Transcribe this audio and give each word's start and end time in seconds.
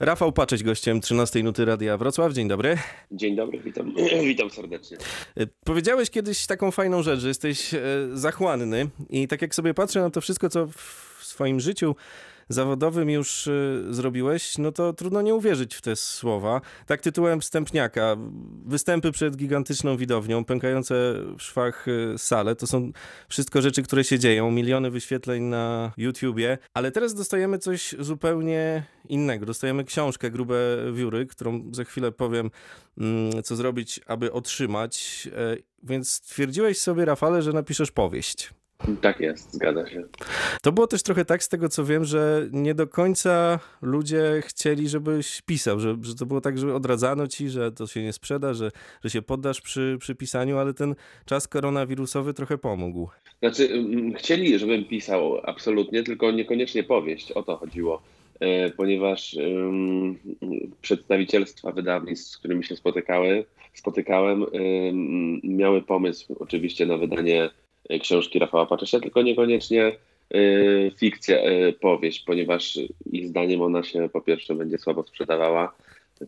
Rafał 0.00 0.32
Paczeć, 0.32 0.62
gościem 0.62 1.00
13 1.00 1.42
Nuty 1.42 1.64
Radia 1.64 1.96
Wrocław. 1.96 2.32
Dzień 2.32 2.48
dobry. 2.48 2.78
Dzień 3.12 3.36
dobry, 3.36 3.60
witam, 3.60 3.94
witam 4.24 4.50
serdecznie. 4.50 4.96
E, 5.36 5.46
powiedziałeś 5.64 6.10
kiedyś 6.10 6.46
taką 6.46 6.70
fajną 6.70 7.02
rzecz, 7.02 7.20
że 7.20 7.28
jesteś 7.28 7.74
e, 7.74 7.80
zachłanny 8.12 8.88
i 9.10 9.28
tak 9.28 9.42
jak 9.42 9.54
sobie 9.54 9.74
patrzę 9.74 10.00
na 10.00 10.10
to 10.10 10.20
wszystko, 10.20 10.48
co 10.48 10.66
w 10.66 11.18
swoim 11.20 11.60
życiu 11.60 11.96
zawodowym 12.48 13.10
już 13.10 13.46
y, 13.46 13.84
zrobiłeś, 13.90 14.58
no 14.58 14.72
to 14.72 14.92
trudno 14.92 15.22
nie 15.22 15.34
uwierzyć 15.34 15.74
w 15.74 15.80
te 15.80 15.96
słowa. 15.96 16.60
Tak 16.86 17.00
tytułem 17.00 17.40
wstępniaka. 17.40 18.16
Występy 18.66 19.12
przed 19.12 19.36
gigantyczną 19.36 19.96
widownią, 19.96 20.44
pękające 20.44 20.94
w 21.38 21.42
szwach 21.42 21.88
y, 21.88 22.14
sale, 22.18 22.56
to 22.56 22.66
są 22.66 22.92
wszystko 23.28 23.62
rzeczy, 23.62 23.82
które 23.82 24.04
się 24.04 24.18
dzieją, 24.18 24.50
miliony 24.50 24.90
wyświetleń 24.90 25.42
na 25.42 25.92
YouTubie, 25.96 26.58
ale 26.74 26.90
teraz 26.92 27.14
dostajemy 27.14 27.58
coś 27.58 27.94
zupełnie 27.98 28.84
innego. 29.08 29.46
Dostajemy 29.46 29.84
książkę 29.84 30.30
Grube 30.30 30.56
Wióry, 30.92 31.26
którą 31.26 31.70
za 31.72 31.84
chwilę 31.84 32.12
powiem, 32.12 32.50
mm, 32.98 33.42
co 33.42 33.56
zrobić, 33.56 34.00
aby 34.06 34.32
otrzymać. 34.32 35.28
E, 35.36 35.56
więc 35.82 36.10
stwierdziłeś 36.10 36.80
sobie, 36.80 37.04
Rafale, 37.04 37.42
że 37.42 37.52
napiszesz 37.52 37.90
powieść. 37.90 38.50
Tak 39.00 39.20
jest, 39.20 39.52
zgadza 39.52 39.90
się. 39.90 40.02
To 40.62 40.72
było 40.72 40.86
też 40.86 41.02
trochę 41.02 41.24
tak, 41.24 41.42
z 41.42 41.48
tego 41.48 41.68
co 41.68 41.84
wiem, 41.84 42.04
że 42.04 42.48
nie 42.52 42.74
do 42.74 42.86
końca 42.86 43.58
ludzie 43.82 44.42
chcieli, 44.44 44.88
żebyś 44.88 45.42
pisał, 45.42 45.80
że, 45.80 45.96
że 46.02 46.14
to 46.14 46.26
było 46.26 46.40
tak, 46.40 46.58
że 46.58 46.74
odradzano 46.74 47.26
ci, 47.26 47.48
że 47.48 47.72
to 47.72 47.86
się 47.86 48.02
nie 48.02 48.12
sprzeda, 48.12 48.54
że, 48.54 48.70
że 49.04 49.10
się 49.10 49.22
poddasz 49.22 49.60
przy, 49.60 49.96
przy 50.00 50.14
pisaniu, 50.14 50.58
ale 50.58 50.74
ten 50.74 50.94
czas 51.24 51.48
koronawirusowy 51.48 52.34
trochę 52.34 52.58
pomógł. 52.58 53.08
Znaczy, 53.38 53.68
mm, 53.72 54.14
chcieli, 54.14 54.58
żebym 54.58 54.84
pisał 54.84 55.40
absolutnie, 55.42 56.02
tylko 56.02 56.30
niekoniecznie 56.30 56.82
powieść, 56.82 57.32
o 57.32 57.42
to 57.42 57.56
chodziło. 57.56 58.02
E, 58.40 58.70
ponieważ 58.70 59.34
um, 59.34 60.18
przedstawicielstwa 60.82 61.72
wydawnictw, 61.72 62.30
z 62.30 62.38
którymi 62.38 62.64
się 62.64 62.76
spotykały, 62.76 63.44
spotykałem, 63.74 64.42
um, 64.42 65.40
miały 65.44 65.82
pomysł 65.82 66.36
oczywiście 66.40 66.86
na 66.86 66.96
wydanie 66.96 67.50
książki 68.00 68.38
Rafała 68.38 68.66
Paczesia, 68.66 69.00
tylko 69.00 69.22
niekoniecznie 69.22 69.84
e, 69.86 69.92
fikcja, 70.90 71.36
e, 71.36 71.72
powieść, 71.72 72.24
ponieważ 72.26 72.78
ich 73.12 73.28
zdaniem 73.28 73.62
ona 73.62 73.82
się 73.82 74.08
po 74.12 74.20
pierwsze 74.20 74.54
będzie 74.54 74.78
słabo 74.78 75.02
sprzedawała, 75.02 75.74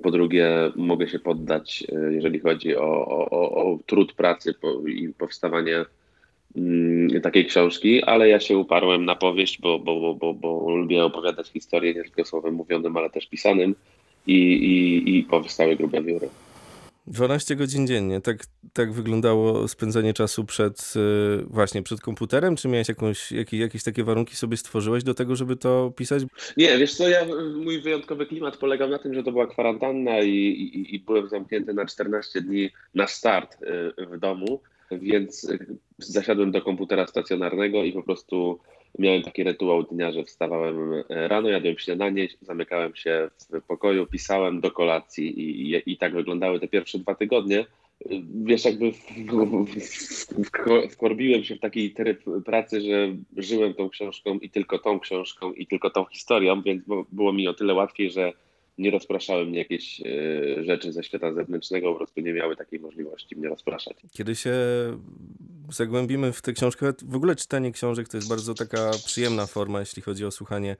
po 0.02 0.10
drugie 0.10 0.48
mogę 0.76 1.08
się 1.08 1.18
poddać, 1.18 1.84
jeżeli 2.10 2.40
chodzi 2.40 2.76
o, 2.76 3.06
o, 3.06 3.50
o 3.50 3.78
trud 3.86 4.12
pracy 4.12 4.54
i 4.86 5.08
powstawanie 5.18 5.84
mm, 6.56 7.20
takiej 7.20 7.46
książki, 7.46 8.02
ale 8.02 8.28
ja 8.28 8.40
się 8.40 8.58
uparłem 8.58 9.04
na 9.04 9.14
powieść, 9.14 9.60
bo, 9.60 9.78
bo, 9.78 10.00
bo, 10.00 10.14
bo, 10.14 10.34
bo 10.34 10.76
lubię 10.76 11.04
opowiadać 11.04 11.48
historię 11.48 11.94
nie 11.94 12.02
tylko 12.02 12.24
słowem 12.24 12.54
mówionym, 12.54 12.96
ale 12.96 13.10
też 13.10 13.26
pisanym 13.26 13.74
i, 14.26 14.34
i, 14.34 15.18
i 15.18 15.22
powstały 15.24 15.76
grube 15.76 16.02
wióry. 16.02 16.28
12 17.06 17.56
godzin 17.56 17.86
dziennie. 17.86 18.20
Tak, 18.20 18.44
tak 18.72 18.92
wyglądało 18.92 19.68
spędzanie 19.68 20.14
czasu 20.14 20.44
przed 20.44 20.92
y, 20.96 21.44
właśnie 21.44 21.82
przed 21.82 22.00
komputerem? 22.00 22.56
Czy 22.56 22.68
miałeś 22.68 22.88
jakąś, 22.88 23.32
jakieś, 23.32 23.84
takie 23.84 24.04
warunki 24.04 24.36
sobie 24.36 24.56
stworzyłeś 24.56 25.04
do 25.04 25.14
tego, 25.14 25.36
żeby 25.36 25.56
to 25.56 25.92
pisać? 25.96 26.22
Nie, 26.56 26.78
wiesz 26.78 26.94
co, 26.94 27.08
ja, 27.08 27.26
mój 27.64 27.80
wyjątkowy 27.80 28.26
klimat 28.26 28.56
polegał 28.56 28.88
na 28.88 28.98
tym, 28.98 29.14
że 29.14 29.22
to 29.22 29.32
była 29.32 29.46
kwarantanna 29.46 30.20
i, 30.20 30.30
i, 30.30 30.94
i 30.94 31.00
byłem 31.00 31.28
zamknięty 31.28 31.74
na 31.74 31.86
14 31.86 32.40
dni 32.40 32.70
na 32.94 33.06
start 33.06 33.62
y, 33.62 34.06
w 34.06 34.18
domu, 34.18 34.60
więc 34.90 35.52
zasiadłem 35.98 36.50
do 36.50 36.62
komputera 36.62 37.06
stacjonarnego 37.06 37.84
i 37.84 37.92
po 37.92 38.02
prostu 38.02 38.60
miałem 38.98 39.22
taki 39.22 39.44
rytuał 39.44 39.82
dnia, 39.82 40.12
że 40.12 40.24
wstawałem 40.24 40.92
e, 40.92 41.28
rano, 41.28 41.48
jadłem 41.48 41.78
śniadanie, 41.78 42.28
zamykałem 42.40 42.94
się 42.94 43.30
w 43.38 43.62
pokoju, 43.62 44.06
pisałem 44.06 44.60
do 44.60 44.70
kolacji 44.70 45.40
i, 45.40 45.72
i, 45.72 45.92
i 45.92 45.96
tak 45.96 46.14
wyglądały 46.14 46.60
te 46.60 46.68
pierwsze 46.68 46.98
dwa 46.98 47.14
tygodnie. 47.14 47.66
Wiesz, 48.44 48.64
jakby 48.64 48.92
wkorbiłem 50.90 51.44
się 51.44 51.56
w 51.56 51.60
taki 51.60 51.90
tryb 51.90 52.24
pracy, 52.44 52.80
że 52.80 53.16
żyłem 53.36 53.74
tą 53.74 53.88
książką 53.88 54.38
i 54.38 54.50
tylko 54.50 54.78
tą 54.78 55.00
książką 55.00 55.52
i 55.52 55.66
tylko 55.66 55.90
tą 55.90 56.04
historią, 56.04 56.62
więc 56.62 56.84
było 57.12 57.32
mi 57.32 57.48
o 57.48 57.54
tyle 57.54 57.74
łatwiej, 57.74 58.10
że 58.10 58.32
nie 58.78 58.90
rozpraszały 58.90 59.46
mnie 59.46 59.58
jakieś 59.58 60.00
e, 60.00 60.64
rzeczy 60.64 60.92
ze 60.92 61.02
świata 61.02 61.32
zewnętrznego, 61.32 61.92
po 61.92 61.98
prostu 61.98 62.20
nie 62.20 62.32
miały 62.32 62.56
takiej 62.56 62.80
możliwości 62.80 63.36
mnie 63.36 63.48
rozpraszać. 63.48 63.96
Kiedy 64.12 64.34
się 64.34 64.54
zagłębimy 65.72 66.32
w 66.32 66.42
tę 66.42 66.52
książkę, 66.52 66.92
w 67.02 67.14
ogóle 67.14 67.36
czytanie 67.36 67.72
książek 67.72 68.08
to 68.08 68.16
jest 68.16 68.28
bardzo 68.28 68.54
taka 68.54 68.90
przyjemna 69.06 69.46
forma, 69.46 69.80
jeśli 69.80 70.02
chodzi 70.02 70.24
o 70.24 70.30
słuchanie 70.30 70.76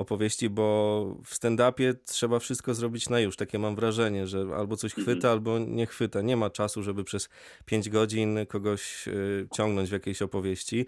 opowieści, 0.00 0.50
bo 0.50 1.16
w 1.24 1.34
stand-upie 1.34 1.94
trzeba 2.04 2.38
wszystko 2.38 2.74
zrobić 2.74 3.08
na 3.08 3.20
już. 3.20 3.36
Takie 3.36 3.58
mam 3.58 3.76
wrażenie, 3.76 4.26
że 4.26 4.46
albo 4.56 4.76
coś 4.76 4.92
chwyta, 4.92 5.12
mhm. 5.12 5.32
albo 5.32 5.58
nie 5.58 5.86
chwyta. 5.86 6.20
Nie 6.20 6.36
ma 6.36 6.50
czasu, 6.50 6.82
żeby 6.82 7.04
przez 7.04 7.28
5 7.64 7.88
godzin 7.88 8.38
kogoś 8.48 9.08
y, 9.08 9.48
ciągnąć 9.54 9.88
w 9.88 9.92
jakiejś 9.92 10.22
opowieści. 10.22 10.86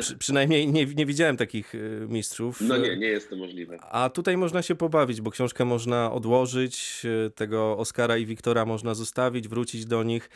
Przy, 0.00 0.16
przynajmniej 0.24 0.68
nie, 0.68 0.86
nie 0.86 1.06
widziałem 1.06 1.36
takich 1.36 1.74
y, 1.74 2.06
mistrzów. 2.08 2.60
No 2.60 2.76
nie, 2.76 2.96
nie 2.96 3.06
jest 3.06 3.30
to 3.30 3.36
możliwe. 3.36 3.78
A 3.80 4.10
tutaj 4.10 4.36
można 4.36 4.62
się 4.62 4.74
pobawić, 4.74 5.20
bo 5.20 5.30
książkę 5.30 5.64
można 5.64 6.12
odłożyć, 6.12 7.02
y, 7.26 7.30
tego 7.30 7.78
Oskara 7.78 8.16
i 8.16 8.26
Wiktora 8.26 8.64
można 8.64 8.94
zostawić, 8.94 9.48
wrócić 9.48 9.86
do 9.86 10.02
nich. 10.02 10.30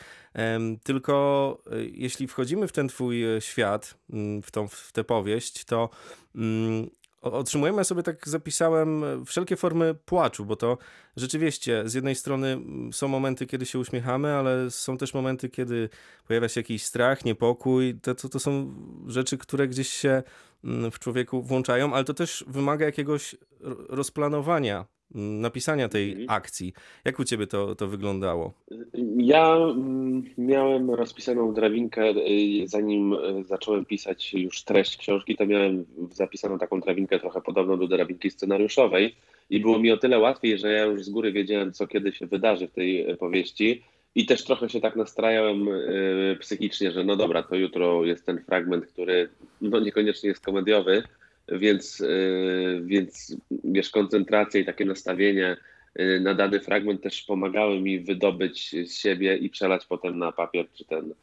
Tylko 0.82 1.62
jeśli 1.92 2.26
wchodzimy 2.26 2.68
w 2.68 2.72
ten 2.72 2.88
twój 2.88 3.22
świat, 3.40 3.94
mm, 4.10 4.42
w, 4.42 4.50
tą, 4.50 4.68
w 4.68 4.92
tę 4.92 5.04
powieść, 5.04 5.64
to 5.64 5.90
mm, 6.34 6.90
otrzymujemy, 7.32 7.78
ja 7.78 7.84
sobie 7.84 8.02
tak 8.02 8.28
zapisałem 8.28 9.04
e, 9.04 9.24
wszelkie 9.24 9.56
formy 9.56 9.94
płaczu, 9.94 10.44
bo 10.44 10.56
to 10.56 10.78
rzeczywiście 11.16 11.82
z 11.88 11.94
jednej 11.94 12.14
strony 12.14 12.60
są 12.92 13.08
momenty, 13.08 13.46
kiedy 13.46 13.66
się 13.66 13.78
uśmiechamy, 13.78 14.34
ale 14.34 14.70
są 14.70 14.98
też 14.98 15.14
momenty, 15.14 15.48
kiedy 15.48 15.88
pojawia 16.28 16.48
się 16.48 16.60
jakiś 16.60 16.84
strach, 16.84 17.24
niepokój. 17.24 18.00
To, 18.02 18.14
to, 18.14 18.28
to 18.28 18.38
są 18.38 18.74
rzeczy, 19.06 19.38
które 19.38 19.68
gdzieś 19.68 19.88
się 19.88 20.22
w 20.92 20.98
człowieku 20.98 21.42
włączają, 21.42 21.94
ale 21.94 22.04
to 22.04 22.14
też 22.14 22.44
wymaga 22.48 22.86
jakiegoś 22.86 23.36
rozplanowania 23.88 24.86
napisania 25.14 25.88
tej 25.88 26.10
mhm. 26.10 26.30
akcji. 26.30 26.72
Jak 27.04 27.18
u 27.18 27.24
ciebie 27.24 27.46
to, 27.46 27.74
to 27.74 27.86
wyglądało? 27.86 28.52
Ja 29.16 29.56
mm, 29.56 30.22
miałem 30.38 30.90
rozpisaną 30.90 31.54
drabinkę, 31.54 32.10
y, 32.10 32.68
zanim 32.68 33.12
y, 33.12 33.44
zacząłem 33.44 33.84
pisać 33.84 34.34
już 34.34 34.62
treść 34.62 34.96
książki, 34.96 35.36
to 35.36 35.46
miałem 35.46 35.84
zapisaną 36.10 36.58
taką 36.58 36.80
drabinkę 36.80 37.18
trochę 37.18 37.40
podobną 37.40 37.78
do 37.78 37.88
drabinki 37.88 38.30
scenariuszowej 38.30 39.16
i 39.50 39.60
było 39.60 39.78
mi 39.78 39.92
o 39.92 39.96
tyle 39.96 40.18
łatwiej, 40.18 40.58
że 40.58 40.72
ja 40.72 40.84
już 40.84 41.04
z 41.04 41.10
góry 41.10 41.32
wiedziałem, 41.32 41.72
co 41.72 41.86
kiedy 41.86 42.12
się 42.12 42.26
wydarzy 42.26 42.68
w 42.68 42.72
tej 42.72 43.10
y, 43.10 43.16
powieści 43.16 43.82
i 44.14 44.26
też 44.26 44.44
trochę 44.44 44.68
się 44.68 44.80
tak 44.80 44.96
nastrajałem 44.96 45.68
psychicznie, 46.40 46.90
że 46.90 47.04
no 47.04 47.16
dobra, 47.16 47.42
to 47.42 47.56
jutro 47.56 48.04
jest 48.04 48.26
ten 48.26 48.44
fragment, 48.44 48.86
który 48.86 49.28
no 49.60 49.80
niekoniecznie 49.80 50.28
jest 50.28 50.44
komediowy, 50.44 51.02
więc, 51.48 52.00
y, 52.00 52.82
więc 52.84 53.36
wiesz, 53.64 53.90
koncentracja 53.90 54.60
i 54.60 54.64
takie 54.64 54.84
nastawienie 54.84 55.56
y, 56.00 56.20
na 56.20 56.34
dany 56.34 56.60
fragment 56.60 57.02
też 57.02 57.22
pomagały 57.22 57.80
mi 57.80 58.00
wydobyć 58.00 58.74
z 58.86 58.98
siebie 58.98 59.36
i 59.36 59.50
przelać 59.50 59.86
potem 59.86 60.18
na 60.18 60.32
papier, 60.32 60.66
czy 60.72 60.84
ten 60.84 61.14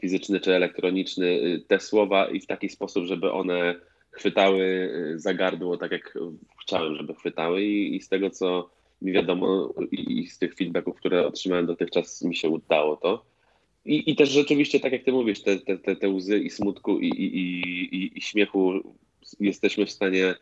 fizyczny, 0.00 0.40
czy 0.40 0.54
elektroniczny, 0.54 1.26
y, 1.26 1.62
te 1.68 1.80
słowa 1.80 2.28
i 2.28 2.40
w 2.40 2.46
taki 2.46 2.68
sposób, 2.68 3.04
żeby 3.04 3.32
one 3.32 3.74
chwytały 4.10 4.90
za 5.16 5.34
gardło 5.34 5.76
tak, 5.76 5.92
jak 5.92 6.18
chciałem, 6.62 6.96
żeby 6.96 7.14
chwytały 7.14 7.62
i, 7.62 7.96
i 7.96 8.00
z 8.00 8.08
tego, 8.08 8.30
co 8.30 8.70
mi 9.02 9.12
wiadomo 9.12 9.74
i, 9.90 10.20
i 10.20 10.26
z 10.26 10.38
tych 10.38 10.54
feedbacków, 10.54 10.96
które 10.96 11.26
otrzymałem 11.26 11.66
dotychczas, 11.66 12.22
mi 12.22 12.36
się 12.36 12.48
udało 12.48 12.96
to. 12.96 13.24
I, 13.84 14.10
I 14.10 14.16
też 14.16 14.28
rzeczywiście, 14.28 14.80
tak 14.80 14.92
jak 14.92 15.04
ty 15.04 15.12
mówisz, 15.12 15.42
te, 15.42 15.58
te, 15.58 15.78
te, 15.78 15.96
te 15.96 16.08
łzy 16.08 16.38
i 16.38 16.50
smutku 16.50 17.00
i, 17.00 17.08
i, 17.08 17.60
i, 17.96 18.18
i 18.18 18.20
śmiechu 18.20 18.82
jesteśmy 19.40 19.86
w 19.86 19.90
stanie 19.90 20.34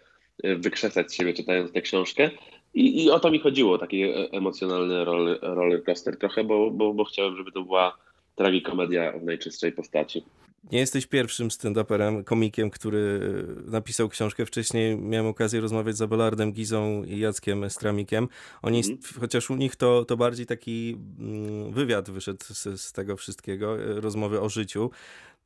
e, 0.42 0.56
wykrzesać 0.56 1.14
siebie 1.14 1.34
czytając 1.34 1.72
tę 1.72 1.82
książkę. 1.82 2.30
I, 2.74 3.04
I 3.04 3.10
o 3.10 3.20
to 3.20 3.30
mi 3.30 3.38
chodziło, 3.38 3.78
taki 3.78 4.02
e, 4.02 4.14
emocjonalny 4.32 5.04
roller, 5.04 5.38
roller 5.42 5.84
coaster 5.84 6.18
trochę, 6.18 6.44
bo, 6.44 6.70
bo, 6.70 6.94
bo 6.94 7.04
chciałem, 7.04 7.36
żeby 7.36 7.52
to 7.52 7.62
była 7.62 7.96
tragikomedia 8.34 9.12
w 9.12 9.22
najczystszej 9.22 9.72
postaci. 9.72 10.22
Nie 10.72 10.78
jesteś 10.78 11.06
pierwszym 11.06 11.48
stand-uperem, 11.48 12.24
komikiem, 12.24 12.70
który 12.70 13.20
e, 13.68 13.70
napisał 13.70 14.08
książkę. 14.08 14.46
Wcześniej 14.46 14.98
miałem 14.98 15.26
okazję 15.26 15.60
rozmawiać 15.60 15.96
z 15.96 16.02
Abelardem 16.02 16.52
Gizą 16.52 17.04
i 17.04 17.18
Jackiem 17.18 17.70
Stramikiem. 17.70 18.28
Oni, 18.62 18.82
mm. 18.86 18.98
chociaż 19.20 19.50
u 19.50 19.56
nich 19.56 19.76
to, 19.76 20.04
to 20.04 20.16
bardziej 20.16 20.46
taki 20.46 20.96
mm, 21.18 21.72
wywiad 21.72 22.10
wyszedł 22.10 22.44
z, 22.44 22.80
z 22.80 22.92
tego 22.92 23.16
wszystkiego, 23.16 23.76
rozmowy 24.00 24.40
o 24.40 24.48
życiu. 24.48 24.90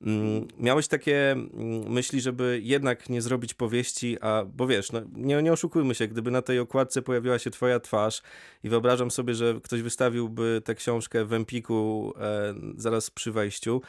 Mm, 0.07 0.49
miałeś 0.59 0.89
takie 0.89 1.33
mm, 1.33 1.93
myśli, 1.93 2.21
żeby 2.21 2.61
jednak 2.63 3.09
nie 3.09 3.23
zrobić 3.23 3.55
powieści, 3.55 4.17
a 4.21 4.45
bo 4.57 4.67
wiesz, 4.67 4.93
no, 4.93 5.01
nie, 5.13 5.43
nie 5.43 5.53
oszukujmy 5.53 5.95
się, 5.95 6.09
gdyby 6.09 6.31
na 6.31 6.43
tej 6.43 6.59
okładce 6.59 7.03
pojawiła 7.03 7.39
się 7.39 7.51
twoja 7.51 7.81
twarz 7.81 8.23
i 8.65 8.69
wyobrażam 8.69 9.11
sobie, 9.11 9.35
że 9.35 9.55
ktoś 9.63 9.83
wystawiłby 9.83 10.63
tę 10.65 10.75
książkę 10.75 11.25
w 11.25 11.33
Empiku 11.33 12.13
e, 12.21 12.55
zaraz 12.77 13.11
przy 13.11 13.33
wejściu, 13.33 13.83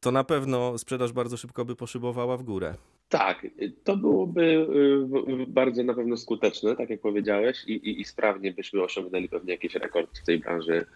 to 0.00 0.10
na 0.10 0.24
pewno 0.24 0.78
sprzedaż 0.78 1.12
bardzo 1.12 1.36
szybko 1.36 1.64
by 1.64 1.76
poszybowała 1.76 2.36
w 2.36 2.42
górę. 2.42 2.74
Tak, 3.08 3.46
to 3.84 3.96
byłoby 3.96 4.42
y, 5.42 5.46
bardzo 5.46 5.82
na 5.82 5.94
pewno 5.94 6.16
skuteczne, 6.16 6.76
tak 6.76 6.90
jak 6.90 7.00
powiedziałeś, 7.00 7.64
i, 7.66 7.72
i, 7.72 8.00
i 8.00 8.04
sprawnie 8.04 8.52
byśmy 8.52 8.82
osiągnęli 8.82 9.28
pewnie 9.28 9.52
jakiś 9.52 9.74
rekord 9.74 10.18
w 10.18 10.24
tej 10.24 10.38
branży 10.38 10.86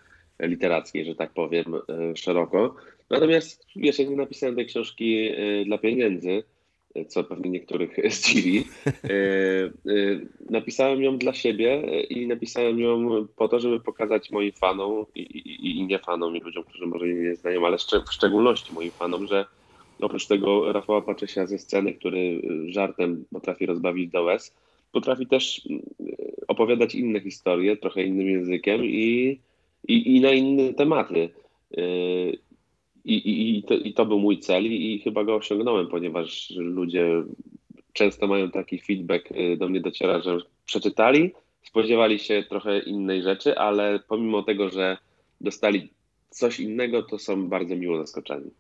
literackiej, 0.41 1.05
że 1.05 1.15
tak 1.15 1.33
powiem, 1.33 1.75
y, 1.75 2.17
szeroko. 2.17 2.75
Natomiast 3.11 3.67
wiesz, 3.77 3.99
nie 3.99 4.17
napisałem 4.17 4.57
tej 4.57 4.67
książki 4.67 5.29
y, 5.29 5.65
dla 5.67 5.79
pieniędzy, 5.79 6.43
co 7.09 7.25
pewnie 7.25 7.51
niektórych 7.51 7.97
zdziwi. 8.15 8.65
Napisałem 10.51 11.03
ją 11.03 11.19
dla 11.19 11.35
siebie 11.35 11.81
i 12.03 12.27
napisałem 12.27 12.81
ją 12.81 13.27
po 13.37 13.49
to, 13.49 13.61
żeby 13.61 13.81
pokazać 13.81 14.31
moim 14.31 14.53
fanom 14.53 15.07
i, 15.15 15.21
i, 15.21 15.79
i 15.79 15.87
nie 15.87 15.99
fanom, 15.99 16.37
i 16.37 16.41
ludziom, 16.41 16.65
którzy 16.65 16.87
może 16.87 17.05
mnie 17.07 17.29
nie 17.29 17.37
znają, 17.37 17.67
ale 17.67 17.77
w 17.79 18.13
szczególności 18.13 18.73
moim 18.73 18.91
fanom, 18.91 19.27
że 19.27 19.47
oprócz 20.01 20.27
tego 20.27 20.73
Rafała 20.73 21.03
Paczesia 21.03 21.47
ze 21.47 21.59
sceny, 21.59 21.95
który 21.95 22.43
żartem 22.67 23.25
potrafi 23.33 23.67
rozbawić 23.67 24.11
do 24.11 24.23
łez, 24.23 24.55
potrafi 24.93 25.27
też 25.27 25.67
y, 25.67 25.83
opowiadać 26.49 26.95
inne 26.95 27.21
historie, 27.21 27.77
trochę 27.77 28.03
innym 28.03 28.29
językiem 28.29 28.85
i, 28.85 29.39
i, 29.89 30.17
i 30.17 30.21
na 30.21 30.31
inne 30.31 30.75
tematy. 30.75 31.31
Y, 31.79 32.39
I, 33.05 33.15
i, 33.15 33.59
i, 33.59 33.63
to, 33.63 33.75
I 33.75 33.95
to 33.95 34.07
był 34.07 34.19
mój 34.19 34.39
cel 34.39 34.65
i, 34.67 35.01
chyba 35.05 35.25
go 35.25 35.35
osiągnąłem, 35.35 35.89
ponieważ 35.89 36.51
ludzie 36.57 37.23
często 37.93 38.27
mają 38.27 38.51
taki 38.51 38.79
feedback, 38.79 39.29
do 39.59 39.69
mnie 39.69 39.81
dociera, 39.81 40.21
że 40.21 40.39
przeczytali, 40.65 41.33
spodziewali 41.63 42.19
się 42.19 42.45
trochę 42.49 42.79
innej 42.79 43.23
rzeczy, 43.23 43.59
ale 43.59 44.01
pomimo 44.09 44.43
tego, 44.43 44.71
że 44.71 44.97
dostali 45.41 45.93
coś 46.31 46.61
innego, 46.61 47.03
to 47.03 47.19
są 47.19 47.49
bardzo 47.49 47.77
miło 47.77 47.99
zaskoczeni. 47.99 48.51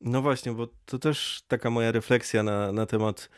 No 0.00 0.22
właśnie, 0.22 0.52
bo 0.52 0.68
to 0.86 0.98
też 0.98 1.42
taka 1.48 1.70
moja 1.70 1.92
refleksja 1.92 2.42
na, 2.42 2.72
na 2.72 2.86
temat 2.86 3.30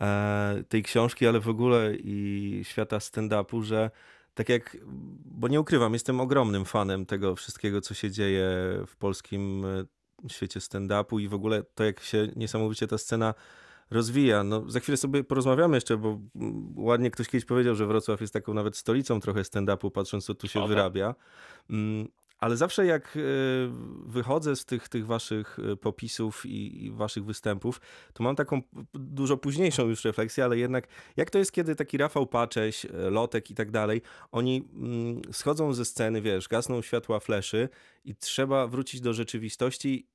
e, 0.00 0.62
tej 0.68 0.82
książki, 0.82 1.26
ale 1.26 1.40
w 1.40 1.48
ogóle 1.48 1.94
i 2.04 2.60
świata 2.64 2.98
stand-upu, 2.98 3.62
że 3.62 3.90
tak 4.38 4.48
jak, 4.48 4.76
bo 5.24 5.48
nie 5.48 5.60
ukrywam, 5.60 5.92
jestem 5.92 6.20
ogromnym 6.20 6.64
fanem 6.64 7.06
tego 7.06 7.36
wszystkiego, 7.36 7.80
co 7.80 7.94
się 7.94 8.10
dzieje 8.10 8.46
w 8.86 8.96
polskim 8.96 9.64
e, 10.24 10.28
świecie 10.28 10.60
stand-upu 10.60 11.20
i 11.20 11.28
w 11.28 11.34
ogóle 11.34 11.62
to, 11.74 11.84
jak 11.84 12.00
się 12.00 12.28
niesamowicie 12.36 12.86
ta 12.86 12.98
scena 12.98 13.34
rozwija. 13.90 14.44
No, 14.44 14.70
za 14.70 14.80
chwilę 14.80 14.96
sobie 14.96 15.24
porozmawiamy 15.24 15.76
jeszcze, 15.76 15.96
bo 15.96 16.20
ładnie 16.76 17.10
ktoś 17.10 17.28
kiedyś 17.28 17.44
powiedział, 17.44 17.74
że 17.74 17.86
Wrocław 17.86 18.20
jest 18.20 18.32
taką 18.32 18.54
nawet 18.54 18.76
stolicą 18.76 19.20
trochę 19.20 19.40
stand-upu, 19.40 19.90
patrząc 19.90 20.24
co 20.24 20.34
tu 20.34 20.48
się 20.48 20.60
tak. 20.60 20.68
wyrabia. 20.68 21.14
Ale 22.38 22.56
zawsze 22.56 22.86
jak 22.86 23.16
e, 23.16 23.20
wychodzę 24.06 24.56
z 24.56 24.64
tych, 24.64 24.88
tych 24.88 25.06
waszych 25.06 25.58
e, 25.72 25.76
popisów 25.76 26.46
i, 26.46 26.84
i, 26.84 26.90
waszych 26.90 27.24
występów, 27.24 27.80
to 28.12 28.24
mam 28.24 28.36
taką 28.36 28.62
dużo 28.94 29.36
późniejszą 29.36 29.88
już 29.88 30.04
refleksję, 30.04 30.44
ale 30.44 30.58
jednak 30.58 30.88
jak 31.16 31.30
to 31.30 31.38
jest, 31.38 31.52
kiedy 31.52 31.76
taki 31.76 31.98
Rafał 31.98 32.26
Pacześ, 32.26 32.84
e, 32.84 32.90
Lotek 33.10 33.50
i 33.50 33.54
tak 33.54 33.70
dalej, 33.70 34.02
oni 34.32 34.68
mm, 34.74 35.22
schodzą 35.32 35.72
ze 35.72 35.84
sceny, 35.84 36.22
wiesz, 36.22 36.48
gasną 36.48 36.82
światła 36.82 37.20
fleszy 37.20 37.68
i 38.04 38.14
trzeba 38.16 38.66
wrócić 38.66 39.00
do 39.00 39.14
rzeczywistości 39.14 40.06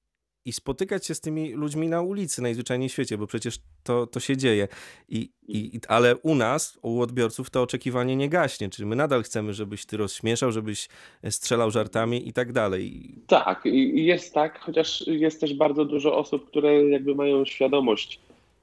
i 0.46 0.54
spotykać 0.54 1.06
się 1.06 1.16
z 1.16 1.22
tymi 1.22 1.54
ludźmi 1.54 1.88
na 1.88 2.02
ulicy 2.02 2.42
najzwyczajniej 2.42 2.90
w 2.90 2.92
świecie, 2.92 3.18
bo 3.18 3.28
przecież 3.28 3.60
to, 3.84 4.08
to 4.08 4.20
się 4.20 4.38
dzieje. 4.38 4.68
I, 5.10 5.30
i, 5.48 5.80
ale 5.88 6.18
u 6.18 6.36
nas, 6.36 6.80
u 6.82 7.02
odbiorców, 7.02 7.50
to 7.50 7.62
oczekiwanie 7.62 8.16
nie 8.16 8.30
gaśnie. 8.30 8.70
Czyli 8.70 8.86
my 8.86 8.96
nadal 8.96 9.24
chcemy, 9.24 9.54
żebyś 9.54 9.86
ty 9.86 9.98
rozśmieszał, 9.98 10.52
żebyś 10.52 10.90
strzelał 11.30 11.72
żartami 11.72 12.28
i 12.28 12.34
tak 12.34 12.52
dalej. 12.52 13.16
Tak, 13.28 13.62
jest 13.94 14.34
tak, 14.34 14.60
chociaż 14.60 15.08
jest 15.08 15.42
też 15.42 15.54
bardzo 15.54 15.86
dużo 15.86 16.18
osób, 16.18 16.48
które 16.48 16.90
jakby 16.90 17.16
mają 17.16 17.46
świadomość 17.46 18.20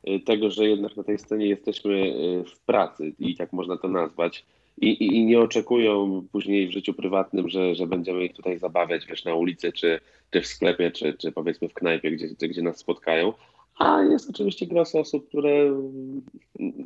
y, 0.08 0.20
tego, 0.20 0.50
że 0.50 0.68
jednak 0.68 0.96
na 0.96 1.02
tej 1.02 1.18
scenie 1.18 1.46
jesteśmy 1.46 1.94
y, 1.94 2.44
w 2.44 2.58
pracy 2.58 3.12
i 3.18 3.36
tak 3.36 3.52
można 3.52 3.76
to 3.76 3.88
nazwać 3.88 4.44
i, 4.80 4.88
i, 4.88 5.16
i, 5.16 5.24
nie 5.24 5.40
oczekują 5.40 6.22
później 6.32 6.68
w 6.68 6.72
życiu 6.72 6.94
prywatnym, 6.94 7.48
że, 7.48 7.74
że 7.74 7.86
będziemy 7.86 8.24
ich 8.24 8.34
tutaj 8.34 8.58
zabawiać, 8.58 9.06
wiesz, 9.06 9.24
na 9.24 9.34
ulicy, 9.34 9.72
czy, 9.72 10.00
czy 10.30 10.40
w 10.40 10.46
sklepie, 10.46 10.90
czy, 10.90 11.14
czy 11.14 11.32
powiedzmy 11.32 11.68
w 11.68 11.74
knajpie, 11.74 12.10
gdzie, 12.10 12.48
gdzie 12.48 12.62
nas 12.62 12.78
spotkają. 12.78 13.32
A 13.78 14.02
jest 14.02 14.30
oczywiście 14.30 14.66
gros 14.66 14.94
osób, 14.94 15.28
które 15.28 15.82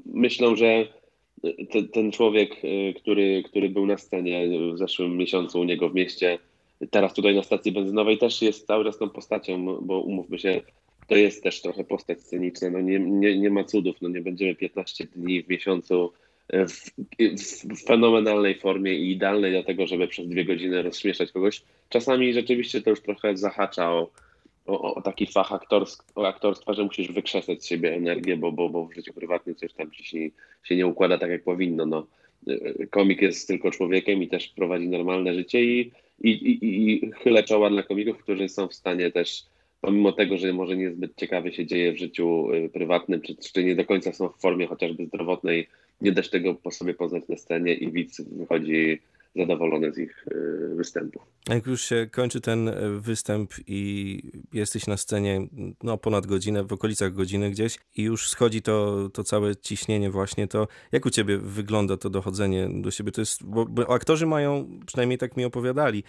myślą, 0.06 0.56
że 0.56 0.87
te, 1.73 1.82
ten 1.82 2.12
człowiek, 2.12 2.56
który, 2.96 3.43
który 3.43 3.69
był 3.69 3.87
na 3.87 3.99
scenie 3.99 4.49
w 4.75 4.79
zeszłym 4.79 5.17
miesiącu 5.17 5.61
u 5.61 5.64
niego 5.64 5.88
w 5.88 5.94
mieście, 5.94 6.38
teraz 6.90 7.14
tutaj 7.14 7.35
na 7.35 7.43
stacji 7.43 7.73
benzynowej 7.73 8.19
też 8.19 8.43
jest 8.43 8.67
cały 8.67 8.85
czas 8.85 8.99
tą 8.99 9.11
postacią, 9.11 9.79
bo 9.81 10.00
umówmy 10.00 10.38
się, 10.38 10.61
to 11.06 11.17
jest 11.17 11.43
też 11.43 11.62
trochę 11.62 11.85
postać 11.85 12.20
sceniczna, 12.20 12.70
no 12.70 12.81
nie, 12.81 12.99
nie, 12.99 13.38
nie 13.38 13.50
ma 13.50 13.64
cudów, 13.64 13.97
no 14.02 14.08
nie 14.08 14.20
będziemy 14.20 14.55
15 14.55 15.05
dni 15.05 15.43
w 15.43 15.49
miesiącu 15.49 16.12
w, 16.52 16.91
fenomenalnej 17.87 18.55
formie 18.55 18.94
i 18.94 19.11
idealnej 19.11 19.52
do 19.52 19.62
tego, 19.62 19.87
żeby 19.87 20.08
przez 20.08 20.29
dwie 20.29 20.44
godziny 20.44 20.82
rozśmieszać 20.82 21.32
kogoś. 21.32 21.62
Czasami 21.88 22.32
rzeczywiście 22.32 22.82
to 22.82 22.91
już 22.91 23.00
trochę 23.00 23.37
zahacza 23.37 23.93
o, 23.93 24.11
o, 24.67 24.94
o 24.94 25.02
taki 25.02 25.26
fach 25.26 25.52
aktorstw, 25.52 26.19
o 26.19 26.29
aktorstwa, 26.29 26.75
że 26.75 26.85
musisz 26.85 27.12
wykrzesać 27.12 27.62
z 27.62 27.67
siebie 27.67 27.94
energię, 27.94 28.37
bo, 28.37 28.52
bo, 28.52 28.69
bo 28.69 28.87
w 28.87 28.94
życiu 28.94 29.12
prywatnym 29.12 29.56
coś 29.56 29.73
tam 29.73 29.93
się, 29.93 30.19
się 30.64 30.76
nie 30.76 30.87
układa 30.87 31.19
tak, 31.19 31.31
jak 31.31 31.44
powinno. 31.44 31.87
No. 31.87 32.06
Komik 32.90 33.23
jest 33.23 33.49
tylko 33.49 33.70
człowiekiem 33.70 34.23
i 34.23 34.29
też 34.29 34.49
prowadzi 34.49 34.88
normalne 34.88 35.35
życie 35.35 35.64
i, 35.64 35.93
i, 36.20 36.31
i, 36.31 37.05
i 37.05 37.12
chylę 37.12 37.43
czoła 37.43 37.70
dla 37.70 37.82
komików, 37.82 38.19
którzy 38.19 38.49
są 38.49 38.69
w 38.69 38.75
stanie 38.75 39.11
też 39.11 39.44
pomimo 39.81 40.12
tego, 40.12 40.38
że 40.38 40.52
może 40.52 40.76
niezbyt 40.76 41.17
ciekawie 41.17 41.52
się 41.52 41.67
dzieje 41.67 41.93
w 41.93 41.99
życiu 41.99 42.52
y, 42.52 42.69
prywatnym, 42.69 43.20
czy, 43.20 43.37
czy 43.37 43.64
nie 43.64 43.75
do 43.75 43.85
końca 43.85 44.12
są 44.12 44.29
w 44.29 44.40
formie 44.40 44.67
chociażby 44.67 45.06
zdrowotnej, 45.06 45.69
nie 46.00 46.12
dać 46.12 46.31
tego 46.31 46.55
po 46.55 46.70
sobie 46.70 46.94
poznać 46.94 47.29
na 47.29 47.37
scenie 47.37 47.75
i 47.75 47.93
widz 47.93 48.20
wychodzi 48.20 49.00
zadowolony 49.37 49.93
z 49.93 49.99
ich 49.99 50.26
y, 50.32 50.75
występów. 50.75 51.23
Jak 51.49 51.67
już 51.67 51.82
się 51.82 52.08
kończy 52.12 52.41
ten 52.41 52.69
y, 52.69 53.00
występ 53.00 53.55
i 53.67 54.23
jesteś 54.52 54.87
na 54.87 54.96
scenie 54.96 55.46
no, 55.82 55.99
ponad 55.99 56.26
godzinę, 56.26 56.64
w 56.64 56.73
okolicach 56.73 57.12
godziny 57.12 57.50
gdzieś 57.50 57.79
i 57.96 58.02
już 58.02 58.29
schodzi 58.29 58.62
to, 58.62 59.08
to 59.12 59.25
całe 59.25 59.56
ciśnienie 59.56 60.11
właśnie, 60.11 60.49
to 60.49 60.69
jak 60.93 61.06
u 61.06 61.11
ciebie 61.11 61.38
wygląda 61.38 61.97
to 61.97 62.11
dochodzenie 62.11 62.69
do 62.82 62.90
siebie? 62.90 63.12
To 63.12 63.20
jest, 63.20 63.44
bo, 63.44 63.67
bo 63.67 63.90
aktorzy 63.90 64.26
mają, 64.26 64.81
przynajmniej 64.87 65.19
tak 65.19 65.37
mi 65.37 65.44
opowiadali, 65.44 66.05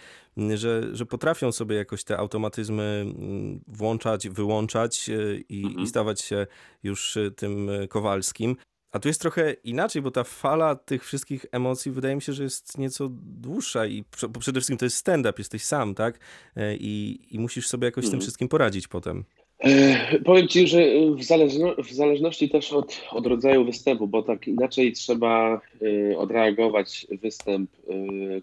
że, 0.54 0.96
że 0.96 1.06
potrafią 1.06 1.52
sobie 1.52 1.76
jakoś 1.76 2.04
te 2.04 2.18
automatyzmy 2.18 3.04
mm, 3.18 3.60
włączać, 3.68 4.28
wyłączać 4.28 5.08
y, 5.08 5.44
i, 5.48 5.64
mhm. 5.64 5.84
i 5.84 5.86
stawać 5.86 6.20
się 6.20 6.46
już 6.82 7.18
tym 7.36 7.70
Kowalskim. 7.88 8.56
A 8.92 8.98
tu 8.98 9.08
jest 9.08 9.20
trochę 9.20 9.52
inaczej, 9.52 10.02
bo 10.02 10.10
ta 10.10 10.24
fala 10.24 10.74
tych 10.74 11.04
wszystkich 11.04 11.46
emocji 11.52 11.92
wydaje 11.92 12.14
mi 12.14 12.22
się, 12.22 12.32
że 12.32 12.42
jest 12.42 12.78
nieco 12.78 13.08
dłuższa 13.22 13.86
i 13.86 14.04
przede 14.40 14.60
wszystkim 14.60 14.76
to 14.76 14.84
jest 14.84 14.96
stand-up, 14.96 15.34
jesteś 15.38 15.64
sam, 15.64 15.94
tak? 15.94 16.18
E, 16.56 16.76
I, 16.76 17.18
i 17.30 17.38
musisz 17.38 17.68
sobie 17.68 17.84
jakoś 17.84 18.04
z 18.04 18.08
tym 18.08 18.14
mhm. 18.14 18.22
wszystkim 18.22 18.48
poradzić 18.48 18.88
potem. 18.88 19.24
E, 19.58 20.18
powiem 20.24 20.48
Ci, 20.48 20.68
że 20.68 20.78
w, 21.16 21.24
zależno, 21.24 21.74
w 21.74 21.92
zależności 21.92 22.48
też 22.48 22.72
od, 22.72 23.00
od 23.10 23.26
rodzaju 23.26 23.64
występu, 23.64 24.06
bo 24.06 24.22
tak 24.22 24.48
inaczej 24.48 24.92
trzeba 24.92 25.60
y, 25.82 26.18
odreagować 26.18 27.06
występ, 27.22 27.70
y, 27.90 28.42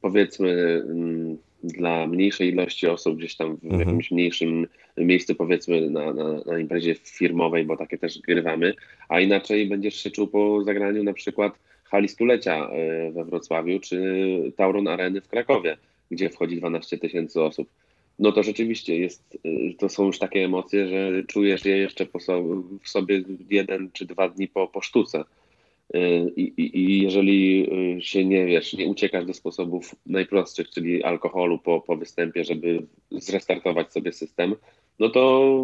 powiedzmy, 0.00 0.48
y, 0.48 1.47
dla 1.62 2.06
mniejszej 2.06 2.48
ilości 2.48 2.86
osób 2.86 3.18
gdzieś 3.18 3.36
tam 3.36 3.56
w 3.56 3.64
mhm. 3.64 3.80
jakimś 3.80 4.10
mniejszym 4.10 4.66
miejscu, 4.96 5.34
powiedzmy 5.34 5.90
na, 5.90 6.14
na, 6.14 6.24
na, 6.46 6.58
imprezie 6.58 6.94
firmowej, 6.94 7.64
bo 7.64 7.76
takie 7.76 7.98
też 7.98 8.18
grywamy, 8.18 8.74
a 9.08 9.20
inaczej 9.20 9.66
będziesz 9.66 10.02
się 10.02 10.10
czuł 10.10 10.26
po 10.26 10.64
zagraniu 10.64 11.04
na 11.04 11.12
przykład 11.12 11.52
hali 11.84 12.08
stulecia 12.08 12.70
e, 12.70 13.10
we 13.12 13.24
Wrocławiu, 13.24 13.80
czy 13.80 14.52
Tauron 14.56 14.88
Areny 14.88 15.20
w 15.20 15.28
Krakowie, 15.28 15.76
gdzie 16.10 16.30
wchodzi 16.30 16.56
12 16.56 16.98
tysięcy 16.98 17.42
osób. 17.42 17.68
No 18.18 18.32
to 18.32 18.42
rzeczywiście 18.42 18.98
jest, 18.98 19.38
e, 19.44 19.74
to 19.78 19.88
są 19.88 20.06
już 20.06 20.18
takie 20.18 20.44
emocje, 20.44 20.88
że 20.88 21.22
czujesz 21.22 21.64
je 21.64 21.78
jeszcze 21.78 22.06
po 22.06 22.20
so, 22.20 22.42
w 22.82 22.88
sobie 22.88 23.22
jeden 23.50 23.90
czy 23.92 24.06
dwa 24.06 24.28
dni 24.28 24.48
po, 24.48 24.68
po 24.68 24.80
sztuce. 24.80 25.24
Y, 25.96 26.32
I, 26.36 26.42
i, 26.42 26.78
I, 26.78 27.02
jeżeli 27.02 27.68
y, 27.96 28.02
się 28.02 28.24
nie 28.24 28.46
wiesz, 28.46 28.72
nie 28.72 28.86
uciekasz 28.86 29.26
do 29.26 29.34
sposobów 29.34 29.94
najprostszych, 30.06 30.70
czyli 30.70 31.04
alkoholu 31.04 31.58
po, 31.58 31.80
po 31.80 31.96
występie, 31.96 32.44
żeby 32.44 32.86
zrestartować 33.10 33.92
sobie 33.92 34.12
system, 34.12 34.54
no 34.98 35.08
to 35.08 35.54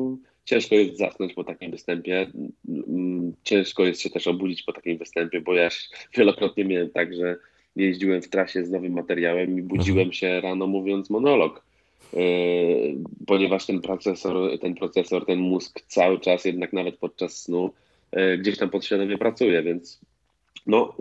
ciężko 0.45 0.75
jest 0.75 0.99
zasnąć 0.99 1.35
po 1.35 1.45
takim 1.45 1.71
występie. 1.71 2.27
Mm, 2.69 3.33
ciężko 3.43 3.85
jest 3.85 4.01
się 4.01 4.11
też 4.11 4.27
obudzić 4.27 4.63
po 4.63 4.73
takim 4.73 4.99
występie, 4.99 5.41
bo 5.41 5.55
ja 5.55 5.69
wielokrotnie 6.17 6.65
miałem 6.65 6.91
tak, 6.91 7.15
że 7.15 7.37
jeździłem 7.77 8.23
w 8.23 8.29
trasie 8.29 8.65
z 8.65 8.71
nowym 8.71 8.93
materiałem 8.93 9.59
i 9.59 9.63
budziłem 9.63 9.99
mhm. 9.99 10.13
się 10.13 10.41
rano 10.41 10.67
mówiąc 10.67 11.11
monolog. 11.11 11.65
Y, 12.15 12.95
ponieważ 13.27 13.67
ten 13.67 13.81
procesor, 13.81 14.59
ten 14.59 14.75
procesor, 14.75 15.27
ten 15.27 15.39
mózg 15.39 15.81
cały 15.89 16.21
czas, 16.21 16.45
jednak 16.45 16.73
nawet 16.73 16.97
podczas 16.97 17.43
snu, 17.43 17.71
gdzieś 18.39 18.59
tam 18.59 18.71
podświadomie 18.71 19.19
pracuje, 19.19 19.63
więc 19.63 20.01
no, 20.67 20.95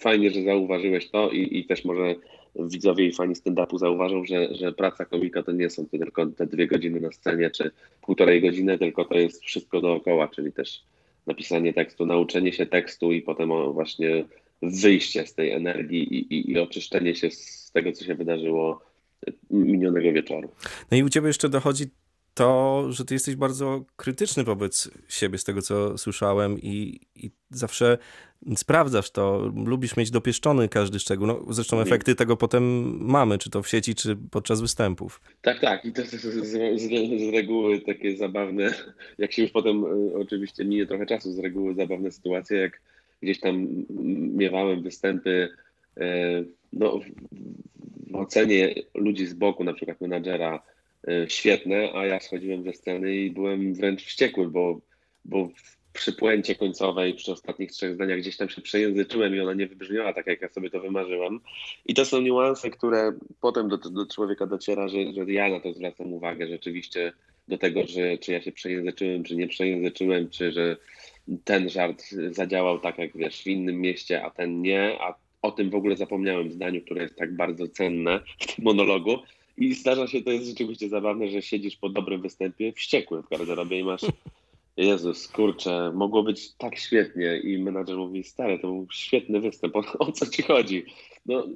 fajnie, 0.00 0.30
że 0.30 0.42
zauważyłeś 0.42 1.10
to 1.10 1.30
i, 1.30 1.58
i 1.58 1.64
też 1.64 1.84
może 1.84 2.14
widzowie 2.54 3.06
i 3.06 3.12
fani 3.12 3.34
stand-upu 3.34 3.78
zauważą, 3.78 4.24
że, 4.24 4.54
że 4.54 4.72
praca 4.72 5.04
komika 5.04 5.42
to 5.42 5.52
nie 5.52 5.70
są 5.70 5.86
tylko 5.86 6.26
te 6.26 6.46
dwie 6.46 6.66
godziny 6.66 7.00
na 7.00 7.12
scenie, 7.12 7.50
czy 7.50 7.70
półtorej 8.02 8.42
godziny, 8.42 8.78
tylko 8.78 9.04
to 9.04 9.14
jest 9.14 9.42
wszystko 9.42 9.80
dookoła, 9.80 10.28
czyli 10.28 10.52
też 10.52 10.82
napisanie 11.26 11.72
tekstu, 11.72 12.06
nauczenie 12.06 12.52
się 12.52 12.66
tekstu 12.66 13.12
i 13.12 13.22
potem 13.22 13.72
właśnie 13.72 14.24
wyjście 14.62 15.26
z 15.26 15.34
tej 15.34 15.50
energii 15.50 16.14
i, 16.14 16.34
i, 16.34 16.50
i 16.50 16.58
oczyszczenie 16.58 17.14
się 17.14 17.30
z 17.30 17.70
tego, 17.72 17.92
co 17.92 18.04
się 18.04 18.14
wydarzyło 18.14 18.80
minionego 19.50 20.12
wieczoru. 20.12 20.48
No 20.90 20.96
i 20.96 21.02
u 21.02 21.08
ciebie 21.08 21.26
jeszcze 21.26 21.48
dochodzi 21.48 21.84
to, 22.36 22.84
że 22.92 23.04
ty 23.04 23.14
jesteś 23.14 23.36
bardzo 23.36 23.84
krytyczny 23.96 24.44
wobec 24.44 24.90
siebie, 25.08 25.38
z 25.38 25.44
tego 25.44 25.62
co 25.62 25.98
słyszałem, 25.98 26.58
i, 26.58 27.00
i 27.14 27.30
zawsze 27.50 27.98
sprawdzasz 28.56 29.10
to, 29.10 29.52
lubisz 29.66 29.96
mieć 29.96 30.10
dopieszczony 30.10 30.68
każdy 30.68 30.98
szczegół. 30.98 31.26
No, 31.26 31.44
zresztą 31.50 31.80
efekty 31.80 32.14
tego 32.14 32.36
potem 32.36 32.62
mamy, 33.06 33.38
czy 33.38 33.50
to 33.50 33.62
w 33.62 33.68
sieci, 33.68 33.94
czy 33.94 34.16
podczas 34.30 34.60
występów. 34.60 35.20
Tak, 35.42 35.60
tak. 35.60 35.84
I 35.84 35.92
to 35.92 36.02
z, 36.02 36.10
z, 36.10 36.80
z 37.20 37.32
reguły 37.32 37.80
takie 37.80 38.16
zabawne, 38.16 38.74
jak 39.18 39.32
się 39.32 39.42
już 39.42 39.50
potem 39.50 39.84
e, 39.84 40.14
oczywiście 40.18 40.64
minie 40.64 40.86
trochę 40.86 41.06
czasu, 41.06 41.32
z 41.32 41.38
reguły 41.38 41.74
zabawne 41.74 42.10
sytuacje, 42.10 42.58
jak 42.58 42.80
gdzieś 43.22 43.40
tam 43.40 43.66
miewałem 44.36 44.82
występy 44.82 45.48
e, 45.96 46.06
no, 46.72 47.00
w 48.10 48.16
ocenie 48.16 48.74
ludzi 48.94 49.26
z 49.26 49.34
boku, 49.34 49.64
na 49.64 49.72
przykład 49.72 50.00
menadżera, 50.00 50.62
świetne, 51.28 51.92
a 51.94 52.06
ja 52.06 52.20
schodziłem 52.20 52.64
ze 52.64 52.72
sceny 52.72 53.16
i 53.16 53.30
byłem 53.30 53.74
wręcz 53.74 54.04
wściekły, 54.04 54.50
bo, 54.50 54.80
bo 55.24 55.48
przy 55.92 56.12
puencie 56.12 56.54
końcowej, 56.54 57.14
przy 57.14 57.32
ostatnich 57.32 57.72
trzech 57.72 57.94
zdaniach 57.94 58.18
gdzieś 58.18 58.36
tam 58.36 58.48
się 58.48 58.60
przejęzyczyłem 58.60 59.34
i 59.34 59.40
ona 59.40 59.52
nie 59.52 59.66
wybrzmiała 59.66 60.12
tak, 60.12 60.26
jak 60.26 60.42
ja 60.42 60.48
sobie 60.48 60.70
to 60.70 60.80
wymarzyłam. 60.80 61.40
I 61.86 61.94
to 61.94 62.04
są 62.04 62.20
niuanse, 62.20 62.70
które 62.70 63.12
potem 63.40 63.68
do, 63.68 63.76
do 63.76 64.06
człowieka 64.06 64.46
dociera, 64.46 64.88
że, 64.88 64.98
że 65.12 65.32
ja 65.32 65.48
na 65.48 65.60
to 65.60 65.72
zwracam 65.72 66.12
uwagę 66.12 66.48
rzeczywiście 66.48 67.12
do 67.48 67.58
tego, 67.58 67.86
że 67.86 68.18
czy 68.18 68.32
ja 68.32 68.42
się 68.42 68.52
przejęzyczyłem, 68.52 69.24
czy 69.24 69.36
nie 69.36 69.48
przejęzyczyłem, 69.48 70.30
czy 70.30 70.52
że 70.52 70.76
ten 71.44 71.68
żart 71.68 72.02
zadziałał 72.30 72.80
tak, 72.80 72.98
jak 72.98 73.16
wiesz, 73.16 73.42
w 73.42 73.46
innym 73.46 73.80
mieście, 73.80 74.24
a 74.24 74.30
ten 74.30 74.62
nie, 74.62 74.96
a 75.00 75.14
o 75.42 75.50
tym 75.50 75.70
w 75.70 75.74
ogóle 75.74 75.96
zapomniałem 75.96 76.50
zdaniu, 76.50 76.80
które 76.82 77.02
jest 77.02 77.16
tak 77.16 77.36
bardzo 77.36 77.68
cenne 77.68 78.20
w 78.40 78.46
tym 78.46 78.64
monologu. 78.64 79.18
I 79.58 79.74
zdarza 79.74 80.06
się, 80.06 80.22
to 80.22 80.30
jest 80.30 80.46
rzeczywiście 80.46 80.88
zabawne, 80.88 81.28
że 81.28 81.42
siedzisz 81.42 81.76
po 81.76 81.88
dobrym 81.88 82.22
występie 82.22 82.72
wściekły 82.72 83.22
w 83.22 83.28
garderobie 83.28 83.80
i 83.80 83.84
masz 83.84 84.02
Jezus, 84.76 85.28
kurczę, 85.28 85.92
mogło 85.94 86.22
być 86.22 86.52
tak 86.52 86.78
świetnie 86.78 87.38
i 87.38 87.58
menadżer 87.58 87.96
mówi, 87.96 88.22
stary, 88.22 88.58
to 88.58 88.68
był 88.68 88.86
świetny 88.92 89.40
występ, 89.40 89.76
o, 89.76 89.84
o 89.98 90.12
co 90.12 90.26
ci 90.26 90.42
chodzi? 90.42 90.84
No, 91.26 91.46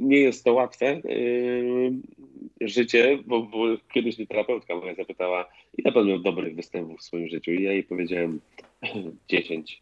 nie 0.00 0.18
jest 0.18 0.44
to 0.44 0.52
łatwe 0.52 1.00
yy, 1.04 2.68
życie, 2.68 3.18
bo, 3.26 3.42
bo, 3.42 3.66
kiedyś 3.92 4.18
mnie 4.18 4.26
terapeutka 4.26 4.76
moja 4.76 4.94
zapytała, 4.94 5.48
ile 5.78 5.92
pan 5.92 6.06
miał 6.06 6.18
dobrych 6.18 6.54
występów 6.56 7.00
w 7.00 7.02
swoim 7.02 7.28
życiu? 7.28 7.52
I 7.52 7.62
ja 7.62 7.72
jej 7.72 7.84
powiedziałem 7.84 8.40
10. 9.28 9.80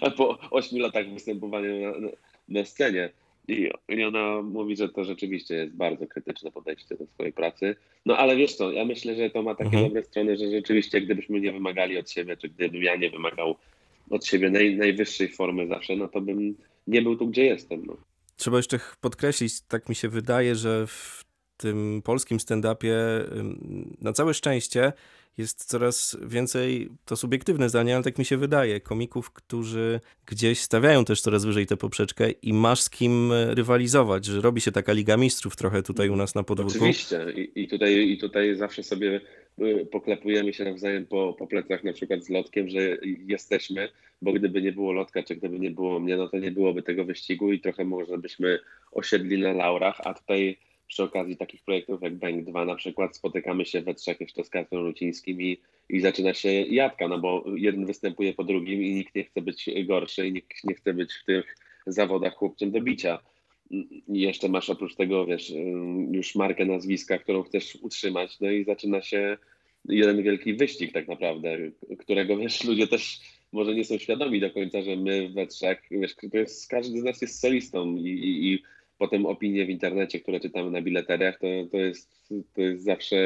A 0.00 0.10
po 0.18 0.38
8 0.50 0.80
latach 0.80 1.12
występowania 1.12 1.90
na, 1.90 2.08
na 2.48 2.64
scenie. 2.64 3.10
I, 3.48 3.70
ona 4.04 4.42
mówi, 4.42 4.76
że 4.76 4.88
to 4.88 5.04
rzeczywiście 5.04 5.54
jest 5.54 5.76
bardzo 5.76 6.06
krytyczne 6.06 6.52
podejście 6.52 6.96
do 6.96 7.06
swojej 7.06 7.32
pracy. 7.32 7.76
No 8.06 8.16
ale 8.16 8.36
wiesz 8.36 8.54
co, 8.54 8.72
ja 8.72 8.84
myślę, 8.84 9.14
że 9.16 9.30
to 9.30 9.42
ma 9.42 9.54
takie 9.54 9.64
mhm. 9.64 9.84
dobre 9.84 10.02
strony, 10.02 10.36
że 10.36 10.50
rzeczywiście 10.50 11.00
gdybyśmy 11.00 11.40
nie 11.40 11.52
wymagali 11.52 11.98
od 11.98 12.10
siebie, 12.10 12.36
czy 12.36 12.48
gdybym 12.48 12.82
ja 12.82 12.96
nie 12.96 13.10
wymagał 13.10 13.56
od 14.10 14.26
siebie 14.26 14.50
naj, 14.50 14.76
najwyższej 14.76 15.28
formy 15.28 15.66
zawsze, 15.66 15.96
no 15.96 16.08
to 16.08 16.20
bym 16.20 16.56
nie 16.86 17.02
był 17.02 17.16
tu, 17.16 17.26
gdzie 17.26 17.44
jestem. 17.44 17.86
No. 17.86 17.96
Trzeba 18.36 18.56
jeszcze 18.56 18.80
podkreślić, 19.00 19.60
tak 19.60 19.88
mi 19.88 19.94
się 19.94 20.08
wydaje, 20.08 20.54
że 20.54 20.86
w 20.86 21.24
tym 21.56 22.02
polskim 22.04 22.38
stand-upie 22.38 22.94
na 24.00 24.12
całe 24.12 24.34
szczęście 24.34 24.92
jest 25.38 25.64
coraz 25.64 26.16
więcej, 26.22 26.88
to 27.04 27.16
subiektywne 27.16 27.68
zdanie, 27.68 27.94
ale 27.94 28.04
tak 28.04 28.18
mi 28.18 28.24
się 28.24 28.36
wydaje, 28.36 28.80
komików, 28.80 29.30
którzy 29.30 30.00
gdzieś 30.26 30.60
stawiają 30.60 31.04
też 31.04 31.20
coraz 31.20 31.44
wyżej 31.44 31.66
tę 31.66 31.76
poprzeczkę 31.76 32.30
i 32.30 32.52
masz 32.52 32.80
z 32.80 32.90
kim 32.90 33.32
rywalizować, 33.32 34.24
że 34.24 34.40
robi 34.40 34.60
się 34.60 34.72
taka 34.72 34.92
Liga 34.92 35.16
Mistrzów 35.16 35.56
trochę 35.56 35.82
tutaj 35.82 36.08
u 36.08 36.16
nas 36.16 36.34
na 36.34 36.42
podwórku. 36.42 36.78
Oczywiście 36.78 37.26
i, 37.36 37.62
i 37.62 37.68
tutaj, 37.68 38.10
i 38.10 38.18
tutaj 38.18 38.56
zawsze 38.56 38.82
sobie 38.82 39.20
y, 39.60 39.86
poklepujemy 39.90 40.52
się 40.52 40.64
nawzajem 40.64 41.06
po, 41.06 41.34
po 41.38 41.46
plecach, 41.46 41.84
na 41.84 41.92
przykład 41.92 42.24
z 42.24 42.28
Lotkiem, 42.28 42.68
że 42.68 42.80
jesteśmy, 43.26 43.88
bo 44.22 44.32
gdyby 44.32 44.62
nie 44.62 44.72
było 44.72 44.92
Lotka, 44.92 45.22
czy 45.22 45.36
gdyby 45.36 45.58
nie 45.58 45.70
było 45.70 46.00
mnie, 46.00 46.16
no 46.16 46.28
to 46.28 46.38
nie 46.38 46.50
byłoby 46.50 46.82
tego 46.82 47.04
wyścigu 47.04 47.52
i 47.52 47.60
trochę 47.60 47.84
może 47.84 48.18
byśmy 48.18 48.58
osiedli 48.92 49.38
na 49.38 49.52
laurach, 49.52 50.00
a 50.04 50.14
tutaj 50.14 50.58
przy 50.88 51.02
okazji 51.02 51.36
takich 51.36 51.62
projektów 51.62 52.02
jak 52.02 52.14
Bank 52.14 52.44
2 52.44 52.64
na 52.64 52.74
przykład 52.74 53.16
spotykamy 53.16 53.64
się 53.64 53.82
we 53.82 53.94
trzech 53.94 54.20
jeszcze 54.20 54.44
z 54.44 54.50
Kacprem 54.50 54.84
Rucińskim 54.84 55.42
i, 55.42 55.58
i 55.88 56.00
zaczyna 56.00 56.34
się 56.34 56.48
jadka, 56.50 57.08
no 57.08 57.18
bo 57.18 57.44
jeden 57.56 57.86
występuje 57.86 58.34
po 58.34 58.44
drugim 58.44 58.82
i 58.82 58.94
nikt 58.94 59.14
nie 59.14 59.24
chce 59.24 59.42
być 59.42 59.70
gorszy 59.86 60.28
i 60.28 60.32
nikt 60.32 60.64
nie 60.64 60.74
chce 60.74 60.94
być 60.94 61.12
w 61.12 61.24
tych 61.24 61.56
zawodach 61.86 62.34
chłopcem 62.34 62.70
do 62.70 62.80
bicia. 62.80 63.18
I 63.70 64.20
jeszcze 64.20 64.48
masz 64.48 64.70
oprócz 64.70 64.94
tego, 64.94 65.26
wiesz, 65.26 65.52
już 66.10 66.34
markę 66.34 66.64
nazwiska, 66.64 67.18
którą 67.18 67.42
chcesz 67.42 67.78
utrzymać, 67.82 68.40
no 68.40 68.50
i 68.50 68.64
zaczyna 68.64 69.02
się 69.02 69.38
jeden 69.84 70.22
wielki 70.22 70.54
wyścig 70.54 70.92
tak 70.92 71.08
naprawdę, 71.08 71.58
którego, 71.98 72.36
wiesz, 72.36 72.64
ludzie 72.64 72.86
też 72.86 73.20
może 73.52 73.74
nie 73.74 73.84
są 73.84 73.98
świadomi 73.98 74.40
do 74.40 74.50
końca, 74.50 74.82
że 74.82 74.96
my 74.96 75.28
we 75.28 75.46
trzech, 75.46 75.82
wiesz, 75.90 76.14
to 76.14 76.38
jest, 76.38 76.68
każdy 76.68 77.00
z 77.00 77.04
nas 77.04 77.22
jest 77.22 77.40
solistą 77.40 77.96
i, 77.96 78.08
i, 78.08 78.52
i 78.52 78.62
potem 78.98 79.26
opinie 79.26 79.66
w 79.66 79.70
internecie, 79.70 80.20
które 80.20 80.40
czytamy 80.40 80.70
na 80.70 80.82
bileteriach, 80.82 81.38
to, 81.38 81.46
to, 81.70 81.76
jest, 81.76 82.28
to 82.54 82.60
jest 82.60 82.84
zawsze 82.84 83.16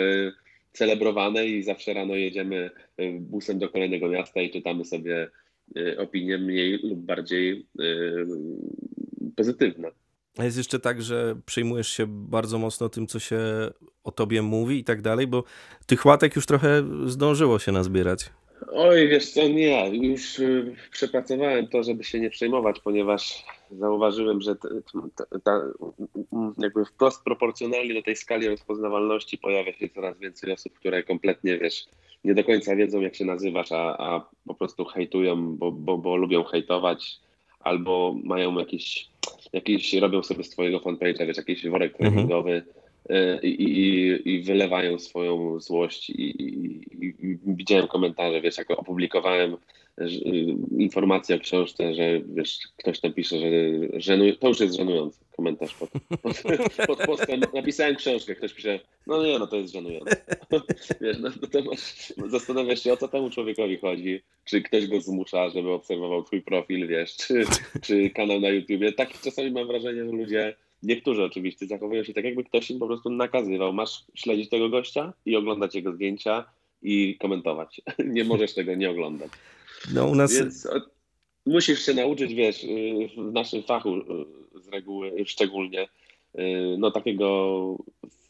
celebrowane 0.73 1.47
i 1.47 1.63
zawsze 1.63 1.95
rano 1.95 2.15
jedziemy 2.15 2.71
y, 3.01 3.19
busem 3.21 3.59
do 3.59 3.69
kolejnego 3.69 4.09
miasta 4.09 4.41
i 4.41 4.51
czytamy 4.51 4.85
sobie 4.85 5.31
y, 5.77 5.99
opinie 5.99 6.39
mniej 6.39 6.79
lub 6.83 6.99
bardziej 6.99 7.67
y, 7.81 8.27
pozytywne. 9.37 9.91
A 10.39 10.45
jest 10.45 10.57
jeszcze 10.57 10.81
tak, 10.81 11.03
że 11.03 11.37
przejmujesz 11.47 11.89
się 11.89 12.07
bardzo 12.09 12.59
mocno 12.59 12.89
tym, 12.89 13.07
co 13.07 13.19
się 13.19 13.39
o 14.05 14.13
tobie 14.13 14.43
mówi 14.43 14.79
i 14.79 14.85
tak 14.85 15.03
dalej, 15.03 15.27
bo 15.27 15.45
tych 15.87 16.07
łatek 16.07 16.37
już 16.37 16.47
trochę 16.47 16.83
zdążyło 17.07 17.59
się 17.59 17.73
nazbierać. 17.73 18.31
Oj, 18.73 19.09
wiesz 19.09 19.31
co, 19.31 19.49
nie, 19.49 19.89
już 19.89 20.39
y, 20.39 20.75
przepracowałem 20.91 21.69
to, 21.69 21.83
żeby 21.83 22.05
się 22.05 22.21
nie 22.21 22.31
przejmować, 22.31 22.81
ponieważ 22.81 23.45
zauważyłem, 23.71 24.41
że 24.41 24.57
ta, 24.57 25.25
ta, 25.45 25.61
jakby 26.59 26.85
wprost 26.85 27.25
proporcjonalnie 27.25 27.95
do 27.95 28.03
tej 28.03 28.17
skali 28.17 28.49
rozpoznawalności 28.49 29.39
pojawia 29.39 29.73
się 29.73 29.89
coraz 29.89 30.19
więcej 30.19 30.53
osób, 30.53 30.73
które 30.73 31.03
kompletnie, 31.03 31.59
wiesz, 31.59 31.85
nie 32.25 32.35
do 32.35 32.45
końca 32.45 32.77
wiedzą, 32.77 33.01
jak 33.01 33.15
się 33.15 33.25
nazywasz, 33.25 33.73
a, 33.73 33.97
a 33.99 34.27
po 34.47 34.55
prostu 34.55 34.85
hejtują, 34.85 35.57
bo, 35.57 35.73
bo, 35.73 35.99
bo 35.99 36.17
lubią 36.17 36.45
hejtować, 36.45 37.21
albo 37.61 38.17
mają 38.25 38.59
jakiś, 38.59 39.09
jakiś, 39.53 39.95
robią 39.95 40.23
sobie 40.23 40.45
z 40.45 40.51
twojego 40.51 40.79
fanpage'a, 40.79 41.27
wiesz, 41.27 41.37
jakiś 41.37 41.69
worek 41.69 41.93
mhm. 41.93 42.13
treningowy, 42.13 42.63
i, 43.43 43.49
i, 43.49 44.35
i 44.35 44.43
wylewają 44.43 44.99
swoją 44.99 45.61
złość. 45.61 46.11
I, 46.11 46.43
i, 46.43 47.39
widziałem 47.47 47.89
komentarze, 47.89 48.41
wiesz, 48.41 48.59
jak 48.59 48.71
opublikowałem 48.71 49.57
informację 50.79 51.37
o 51.37 51.39
książce, 51.39 51.95
że 51.95 52.21
wiesz, 52.21 52.59
ktoś 52.77 53.01
tam 53.01 53.13
pisze, 53.13 53.39
że 53.39 53.47
żenuj... 54.01 54.37
to 54.39 54.49
już 54.49 54.61
jest 54.61 54.77
żenujący 54.77 55.19
komentarz 55.37 55.75
pod, 55.75 55.91
pod, 56.23 56.43
pod 56.87 56.99
postem. 57.07 57.41
Napisałem 57.55 57.97
książkę, 57.97 58.35
ktoś 58.35 58.53
pisze, 58.53 58.81
no 59.07 59.25
nie, 59.25 59.39
no 59.39 59.47
to 59.47 59.57
jest 59.57 59.73
żenujące. 59.73 60.17
Wiesz, 61.01 61.19
no, 61.21 61.29
no 61.43 61.49
to 61.49 61.63
masz, 61.63 62.13
zastanawiasz 62.27 62.83
się, 62.83 62.93
o 62.93 62.97
co 62.97 63.09
temu 63.09 63.31
człowiekowi 63.31 63.77
chodzi, 63.77 64.21
czy 64.45 64.63
ktoś 64.63 64.87
go 64.87 65.01
zmusza, 65.01 65.51
żeby 65.51 65.71
obserwował 65.71 66.23
twój 66.23 66.43
profil, 66.43 66.89
wiesz, 66.89 67.17
czy, 67.17 67.45
czy 67.83 68.11
kanał 68.11 68.41
na 68.41 68.49
YouTubie. 68.49 68.93
Tak 68.93 69.21
czasami 69.21 69.51
mam 69.51 69.67
wrażenie, 69.67 70.05
że 70.05 70.13
ludzie 70.13 70.55
Niektórzy 70.83 71.25
oczywiście 71.25 71.67
zachowują 71.67 72.05
się 72.05 72.15
tak, 72.15 72.25
jakby 72.25 72.45
ktoś 72.45 72.71
im 72.71 72.79
po 72.79 72.87
prostu 72.87 73.11
nakazywał. 73.11 73.73
Masz 73.73 74.05
śledzić 74.15 74.51
tego 74.51 74.69
gościa 74.69 75.13
i 75.27 75.37
oglądać 75.37 75.75
jego 75.75 75.93
zdjęcia 75.93 76.45
i 76.83 77.17
komentować. 77.21 77.81
Nie 78.15 78.25
możesz 78.25 78.55
tego 78.55 78.75
nie 78.75 78.91
oglądać. 78.91 79.31
No 79.95 80.07
u 80.07 80.15
nas... 80.15 80.39
Więc 80.39 80.69
musisz 81.47 81.87
się 81.87 81.95
nauczyć, 81.95 82.35
wiesz, 82.35 82.65
y, 82.65 83.09
w 83.17 83.33
naszym 83.33 83.63
fachu 83.63 83.97
y, 83.97 84.03
z 84.61 84.69
reguły 84.69 85.13
szczególnie, 85.27 85.83
y, 85.83 85.89
no 86.79 86.91
takiego 86.91 87.77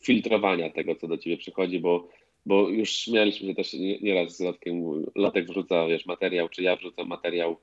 filtrowania 0.00 0.71
tego, 0.71 0.94
co 0.94 1.09
do 1.09 1.18
ciebie 1.18 1.37
przychodzi, 1.37 1.80
bo, 1.80 2.09
bo 2.47 2.68
już 2.68 3.09
mieliśmy 3.09 3.54
też 3.54 3.73
nieraz 4.02 4.37
z 4.37 4.40
Lotkiem, 4.40 5.04
Lotek 5.14 5.47
wrzuca, 5.47 5.87
wiesz, 5.87 6.06
materiał, 6.06 6.49
czy 6.49 6.62
ja 6.62 6.76
wrzucam 6.76 7.09
materiał 7.09 7.56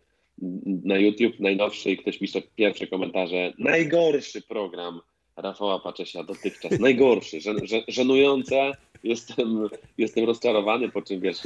na 0.84 0.98
YouTube 0.98 1.40
najnowszy 1.40 1.92
i 1.92 1.98
ktoś 1.98 2.18
pisze 2.18 2.42
pierwsze 2.56 2.88
komentarze. 2.88 3.54
Najgorszy 3.58 4.42
program 4.42 5.02
Rafała 5.38 5.80
Paczesia 5.80 6.24
dotychczas. 6.24 6.80
Najgorszy, 6.80 7.42
żen, 7.42 7.58
żenujące. 7.88 8.72
Jestem, 9.04 9.70
jestem 9.98 10.26
rozczarowany, 10.26 10.90
po 10.90 11.02
czym 11.02 11.20
wiesz, 11.20 11.38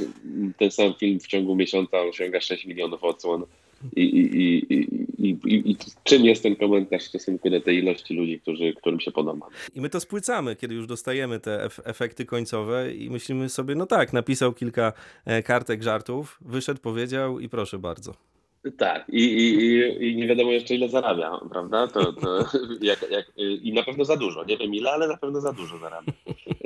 ten 0.58 0.70
sam 0.70 0.94
film 0.94 1.20
w 1.20 1.26
ciągu 1.26 1.56
miesiąca 1.56 2.00
osiąga 2.00 2.40
6 2.40 2.66
milionów 2.66 3.04
odsłon. 3.04 3.44
i, 3.96 4.02
i, 4.02 4.72
i, 5.28 5.70
i, 5.70 5.76
czym 6.04 6.24
jest 6.24 6.42
ten 6.42 6.56
komentarz 6.56 7.02
w 7.02 7.08
stosunku 7.08 7.50
do 7.50 7.60
tej 7.60 7.78
ilości 7.78 8.14
ludzi, 8.14 8.40
którzy, 8.40 8.72
którym 8.72 9.00
się 9.00 9.12
podoba. 9.12 9.46
I 9.74 9.80
my 9.80 9.88
to 9.88 10.00
spłycamy, 10.00 10.56
kiedy 10.56 10.74
już 10.74 10.86
dostajemy 10.86 11.40
te 11.40 11.68
efekty 11.84 12.26
końcowe 12.26 12.94
i 12.94 13.10
myślimy 13.10 13.48
sobie, 13.48 13.74
no 13.74 13.86
tak, 13.86 14.12
napisał 14.12 14.52
kilka 14.52 14.92
e, 15.24 15.42
kartek 15.42 15.82
żartów, 15.82 16.38
wyszedł, 16.40 16.80
powiedział 16.80 17.40
i 17.40 17.48
proszę 17.48 17.78
bardzo. 17.78 18.33
Tak, 18.70 19.08
i, 19.08 19.22
i, 19.22 20.08
i 20.08 20.16
nie 20.16 20.26
wiadomo 20.26 20.52
jeszcze 20.52 20.74
ile 20.74 20.88
zarabia, 20.88 21.40
prawda? 21.50 21.88
To, 21.88 22.12
to 22.12 22.44
jak, 22.82 23.10
jak, 23.10 23.32
I 23.36 23.72
na 23.72 23.82
pewno 23.82 24.04
za 24.04 24.16
dużo. 24.16 24.44
Nie 24.44 24.56
wiem 24.56 24.74
ile, 24.74 24.90
ale 24.90 25.08
na 25.08 25.16
pewno 25.16 25.40
za 25.40 25.52
dużo 25.52 25.78
zarabia. 25.78 26.12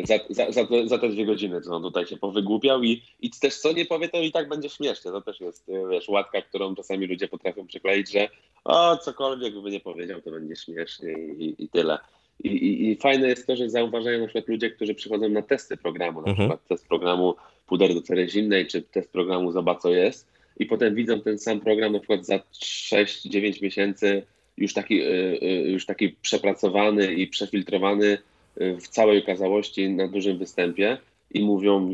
Za, 0.04 0.14
za, 0.30 0.52
za, 0.52 0.66
te, 0.66 0.88
za 0.88 0.98
te 0.98 1.08
dwie 1.08 1.26
godziny, 1.26 1.60
co 1.60 1.76
on 1.76 1.82
tutaj 1.82 2.06
się 2.06 2.16
powygłupiał 2.16 2.82
i, 2.82 3.02
i 3.20 3.30
też 3.30 3.56
co 3.56 3.72
nie 3.72 3.86
powie, 3.86 4.08
to 4.08 4.18
i 4.18 4.32
tak 4.32 4.48
będzie 4.48 4.68
śmiesznie. 4.68 5.10
To 5.10 5.20
też 5.20 5.40
jest, 5.40 5.70
wiesz, 5.90 6.08
łatka, 6.08 6.42
którą 6.42 6.74
czasami 6.74 7.06
ludzie 7.06 7.28
potrafią 7.28 7.66
przykleić, 7.66 8.12
że 8.12 8.28
o, 8.64 8.96
cokolwiek 8.96 9.60
by 9.60 9.70
nie 9.70 9.80
powiedział, 9.80 10.20
to 10.20 10.30
będzie 10.30 10.56
śmiesznie 10.56 11.12
i, 11.12 11.64
i 11.64 11.68
tyle. 11.68 11.98
I, 12.44 12.48
i, 12.48 12.90
I, 12.90 12.96
fajne 12.96 13.28
jest 13.28 13.46
to, 13.46 13.56
że 13.56 13.70
zauważają 13.70 14.20
na 14.20 14.26
przykład 14.26 14.48
ludzie, 14.48 14.70
którzy 14.70 14.94
przychodzą 14.94 15.28
na 15.28 15.42
testy 15.42 15.76
programu, 15.76 16.22
na 16.22 16.28
mhm. 16.28 16.48
przykład 16.48 16.68
test 16.68 16.88
programu 16.88 17.34
Puder 17.66 17.94
do 17.94 18.02
cery 18.02 18.28
zimnej, 18.28 18.66
czy 18.66 18.82
test 18.82 19.12
programu 19.12 19.52
Zobacz 19.52 19.80
co 19.80 19.88
jest 19.88 20.37
i 20.58 20.66
potem 20.66 20.94
widzą 20.94 21.20
ten 21.20 21.38
sam 21.38 21.60
program 21.60 21.92
na 21.92 21.98
przykład 21.98 22.26
za 22.26 22.38
6-9 22.52 23.62
miesięcy 23.62 24.22
już 24.56 24.74
taki, 24.74 25.02
y, 25.02 25.38
y, 25.42 25.70
już 25.70 25.86
taki 25.86 26.08
przepracowany 26.08 27.14
i 27.14 27.26
przefiltrowany 27.26 28.18
y, 28.60 28.76
w 28.80 28.88
całej 28.88 29.22
okazałości 29.22 29.90
na 29.90 30.08
dużym 30.08 30.38
występie 30.38 30.98
i 31.34 31.44
mówią 31.44 31.92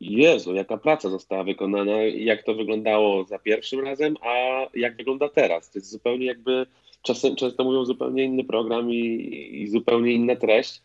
Jezu, 0.00 0.54
jaka 0.54 0.76
praca 0.76 1.10
została 1.10 1.44
wykonana, 1.44 1.96
jak 2.02 2.42
to 2.42 2.54
wyglądało 2.54 3.24
za 3.24 3.38
pierwszym 3.38 3.80
razem, 3.80 4.16
a 4.20 4.66
jak 4.74 4.96
wygląda 4.96 5.28
teraz. 5.28 5.70
To 5.70 5.78
jest 5.78 5.90
zupełnie 5.90 6.26
jakby, 6.26 6.66
czasem, 7.02 7.36
często 7.36 7.64
mówią 7.64 7.84
zupełnie 7.84 8.24
inny 8.24 8.44
program 8.44 8.90
i, 8.90 9.60
i 9.62 9.68
zupełnie 9.68 10.12
inna 10.12 10.36
treść. 10.36 10.80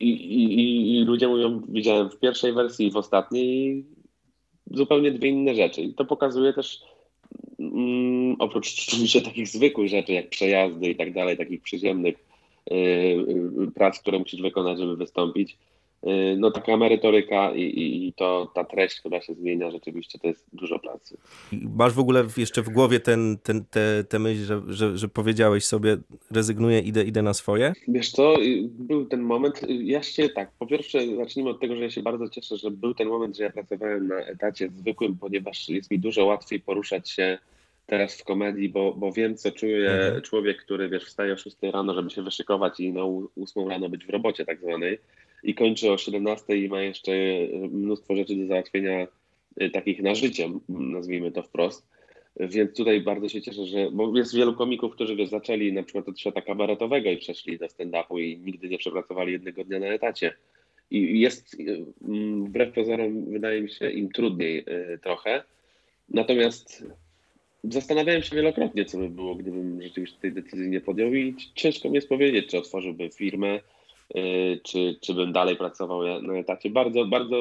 I, 0.00 0.10
i, 0.10 0.98
I 0.98 1.04
ludzie 1.04 1.28
mówią, 1.28 1.62
widziałem 1.68 2.10
w 2.10 2.18
pierwszej 2.18 2.52
wersji 2.52 2.86
i 2.86 2.90
w 2.90 2.96
ostatniej 2.96 3.84
zupełnie 4.70 5.10
dwie 5.10 5.28
inne 5.28 5.54
rzeczy. 5.54 5.82
I 5.82 5.94
to 5.94 6.04
pokazuje 6.04 6.52
też, 6.52 6.80
mm, 7.58 8.36
oprócz 8.38 8.74
oczywiście 8.88 9.22
takich 9.22 9.48
zwykłych 9.48 9.88
rzeczy, 9.88 10.12
jak 10.12 10.28
przejazdy 10.28 10.90
i 10.90 10.96
tak 10.96 11.12
dalej, 11.12 11.36
takich 11.36 11.62
przyziemnych 11.62 12.14
yy, 12.70 13.70
prac, 13.74 14.00
które 14.00 14.18
musisz 14.18 14.42
wykonać, 14.42 14.78
żeby 14.78 14.96
wystąpić, 14.96 15.56
no 16.36 16.50
taka 16.50 16.76
merytoryka 16.76 17.54
i, 17.54 17.62
i, 17.62 18.08
i, 18.08 18.12
to 18.12 18.50
ta 18.54 18.64
treść, 18.64 19.00
która 19.00 19.20
się 19.20 19.34
zmienia, 19.34 19.70
rzeczywiście 19.70 20.18
to 20.18 20.26
jest 20.26 20.46
dużo 20.52 20.78
pracy. 20.78 21.16
Masz 21.52 21.92
w 21.92 21.98
ogóle 21.98 22.24
jeszcze 22.36 22.62
w 22.62 22.68
głowie 22.68 23.00
ten, 23.00 23.38
ten, 23.42 23.64
te, 23.64 24.04
te 24.08 24.18
myśl, 24.18 24.44
że, 24.44 24.62
że, 24.68 24.98
że 24.98 25.08
powiedziałeś 25.08 25.64
sobie, 25.64 25.96
rezygnuję, 26.30 26.80
idę, 26.80 27.04
idę 27.04 27.22
na 27.22 27.34
swoje? 27.34 27.72
Wiesz 27.88 28.10
co, 28.10 28.42
y, 28.42 28.68
był 28.68 29.06
ten 29.06 29.20
moment, 29.20 29.62
y, 29.62 29.74
ja 29.74 30.02
się 30.02 30.28
tak, 30.28 30.52
po 30.58 30.66
pierwsze 30.66 31.16
zacznijmy 31.16 31.50
od 31.50 31.60
tego, 31.60 31.76
że 31.76 31.82
ja 31.82 31.90
się 31.90 32.02
bardzo 32.02 32.28
cieszę, 32.28 32.56
że 32.56 32.70
był 32.70 32.94
ten 32.94 33.08
moment, 33.08 33.36
że 33.36 33.44
ja 33.44 33.50
pracowałem 33.50 34.08
na 34.08 34.16
etacie 34.16 34.68
zwykłym, 34.68 35.16
ponieważ 35.16 35.68
jest 35.68 35.90
mi 35.90 35.98
dużo 35.98 36.24
łatwiej 36.24 36.60
poruszać 36.60 37.10
się 37.10 37.38
teraz 37.86 38.20
w 38.20 38.24
komedii, 38.24 38.68
bo, 38.68 38.94
bo 38.94 39.12
wiem, 39.12 39.36
co 39.36 39.52
czuje 39.52 39.90
mhm. 39.90 40.22
człowiek, 40.22 40.62
który 40.62 40.88
wiesz, 40.88 41.04
wstaje 41.04 41.32
o 41.32 41.36
6 41.36 41.56
rano, 41.62 41.94
żeby 41.94 42.10
się 42.10 42.22
wyszykować 42.22 42.80
i 42.80 42.92
na 42.92 43.02
8 43.42 43.68
rano 43.68 43.88
być 43.88 44.06
w 44.06 44.10
robocie 44.10 44.44
tak 44.44 44.60
zwanej 44.60 44.98
i 45.42 45.54
kończy 45.54 45.92
o 45.92 45.98
17 45.98 46.56
i 46.56 46.68
ma 46.68 46.82
jeszcze 46.82 47.12
mnóstwo 47.70 48.16
rzeczy 48.16 48.36
do 48.36 48.46
załatwienia 48.46 49.06
y, 49.62 49.70
takich 49.70 50.02
na 50.02 50.14
życie, 50.14 50.50
nazwijmy 50.68 51.32
to 51.32 51.42
wprost. 51.42 51.94
Więc 52.40 52.76
tutaj 52.76 53.00
bardzo 53.00 53.28
się 53.28 53.42
cieszę, 53.42 53.66
że, 53.66 53.90
bo 53.92 54.16
jest 54.16 54.34
wielu 54.34 54.54
komików, 54.54 54.92
którzy 54.92 55.16
wiesz, 55.16 55.28
zaczęli 55.28 55.72
na 55.72 55.82
przykład 55.82 56.08
od 56.08 56.20
świata 56.20 56.40
kabaretowego 56.40 57.10
i 57.10 57.16
przeszli 57.16 57.58
do 57.58 57.66
stand-upu 57.66 58.20
i 58.20 58.38
nigdy 58.38 58.68
nie 58.68 58.78
przepracowali 58.78 59.32
jednego 59.32 59.64
dnia 59.64 59.78
na 59.78 59.86
etacie. 59.86 60.34
I 60.90 61.20
jest, 61.20 61.54
y, 61.54 61.84
wbrew 62.46 62.74
pozorom, 62.74 63.24
wydaje 63.24 63.62
mi 63.62 63.70
się, 63.70 63.90
im 63.90 64.08
trudniej 64.12 64.64
trochę. 65.02 65.42
Natomiast 66.08 66.84
zastanawiałem 67.70 68.22
się 68.22 68.36
wielokrotnie, 68.36 68.84
co 68.84 68.98
by 68.98 69.08
było, 69.08 69.34
gdybym 69.34 69.82
rzeczywiście 69.82 70.20
tej 70.20 70.32
decyzji 70.32 70.68
nie 70.68 70.80
podjął 70.80 71.14
i 71.14 71.36
ciężko 71.54 71.88
mi 71.88 71.94
jest 71.94 72.08
powiedzieć, 72.08 72.50
czy 72.50 72.58
otworzyłbym 72.58 73.10
firmę, 73.10 73.60
Y, 74.16 74.60
czy, 74.62 74.98
czy 75.00 75.14
bym 75.14 75.32
dalej 75.32 75.56
pracował 75.56 76.22
na 76.22 76.34
etacie. 76.34 76.70
Bardzo, 76.70 77.04
bardzo, 77.04 77.36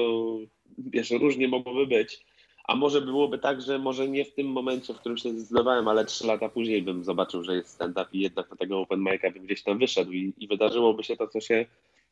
wiesz, 0.77 1.11
różnie 1.11 1.47
mogłoby 1.47 1.87
być. 1.87 2.25
A 2.67 2.75
może 2.75 3.01
byłoby 3.01 3.37
tak, 3.37 3.61
że 3.61 3.79
może 3.79 4.07
nie 4.07 4.25
w 4.25 4.33
tym 4.33 4.47
momencie, 4.47 4.93
w 4.93 4.97
którym 4.97 5.17
się 5.17 5.29
zdecydowałem, 5.29 5.87
ale 5.87 6.05
trzy 6.05 6.27
lata 6.27 6.49
później 6.49 6.81
bym 6.81 7.03
zobaczył, 7.03 7.43
że 7.43 7.55
jest 7.55 7.69
stand-up 7.69 8.05
i 8.13 8.19
jednak 8.19 8.51
na 8.51 8.55
tego 8.57 8.79
open 8.79 8.99
mic'a 8.99 9.33
bym 9.33 9.43
gdzieś 9.43 9.63
tam 9.63 9.77
wyszedł 9.77 10.11
i, 10.11 10.33
i 10.37 10.47
wydarzyłoby 10.47 11.03
się 11.03 11.17
to, 11.17 11.27
co 11.27 11.41
się 11.41 11.65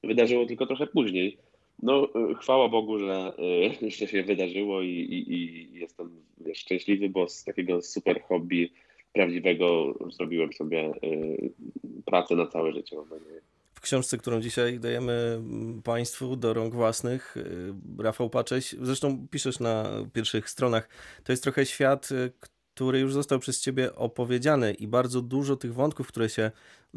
wydarzyło 0.03 0.45
tylko 0.45 0.65
trochę 0.65 0.87
później. 0.87 1.37
No, 1.81 2.07
y, 2.31 2.35
chwała 2.35 2.69
Bogu, 2.69 2.99
że, 2.99 3.33
y, 3.81 3.91
że 3.91 4.07
się 4.07 4.23
wydarzyło 4.23 4.81
i, 4.81 4.89
i, 4.89 5.33
i 5.33 5.73
jestem 5.79 6.09
szczęśliwy, 6.53 7.09
bo 7.09 7.29
z 7.29 7.43
takiego 7.43 7.81
super 7.81 8.21
hobby 8.21 8.69
prawdziwego 9.13 9.93
zrobiłem 10.09 10.53
sobie 10.53 10.91
pracę 12.05 12.35
na 12.35 12.47
całe 12.47 12.73
życie, 12.73 12.97
w 13.73 13.81
książce, 13.81 14.17
którą 14.17 14.41
dzisiaj 14.41 14.79
dajemy 14.79 15.13
mm, 15.13 15.81
Państwu 15.81 16.35
do 16.35 16.53
rąk 16.53 16.73
własnych, 16.73 17.35
Rafał 17.99 18.29
Pacześ, 18.29 18.75
zresztą 18.81 19.27
piszesz 19.31 19.59
na 19.59 19.89
pierwszych 20.13 20.49
stronach, 20.49 20.89
to 21.23 21.33
jest 21.33 21.43
trochę 21.43 21.65
świat, 21.65 22.09
który 22.81 22.99
już 22.99 23.13
został 23.13 23.39
przez 23.39 23.61
Ciebie 23.61 23.95
opowiedziany 23.95 24.73
i 24.73 24.87
bardzo 24.87 25.21
dużo 25.21 25.55
tych 25.55 25.73
wątków, 25.73 26.07
które 26.07 26.29
się 26.29 26.51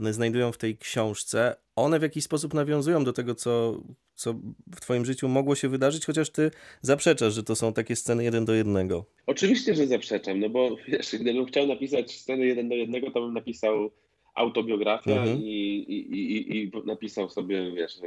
y, 0.07 0.13
znajdują 0.13 0.53
w 0.53 0.59
tej 0.59 0.77
książce, 0.77 1.57
one 1.77 1.99
w 1.99 2.03
jakiś 2.03 2.25
sposób 2.25 2.55
nawiązują 2.55 3.05
do 3.05 3.13
tego, 3.13 3.35
co, 3.35 3.81
co 4.15 4.35
w 4.77 4.81
Twoim 4.81 5.05
życiu 5.05 5.29
mogło 5.29 5.55
się 5.55 5.69
wydarzyć, 5.69 6.07
chociaż 6.07 6.31
Ty 6.31 6.51
zaprzeczasz, 6.81 7.35
że 7.35 7.43
to 7.43 7.57
są 7.57 7.73
takie 7.73 7.97
sceny 7.97 8.25
jeden 8.25 8.45
do 8.45 8.55
jednego. 8.55 9.05
Oczywiście, 9.27 9.75
że 9.75 9.87
zaprzeczam, 9.87 10.41
no 10.41 10.49
bo 10.49 10.77
wiesz, 10.89 11.17
gdybym 11.21 11.47
chciał 11.47 11.67
napisać 11.67 12.13
sceny 12.13 12.47
jeden 12.47 12.69
do 12.69 12.75
jednego, 12.75 13.11
to 13.11 13.21
bym 13.21 13.35
napisał 13.35 13.91
autobiografia 14.35 15.13
mhm. 15.13 15.39
i, 15.39 15.43
i, 15.89 16.15
i, 16.15 16.57
i, 16.57 16.73
napisał 16.85 17.31
sobie, 17.31 17.73
wiesz, 17.73 18.01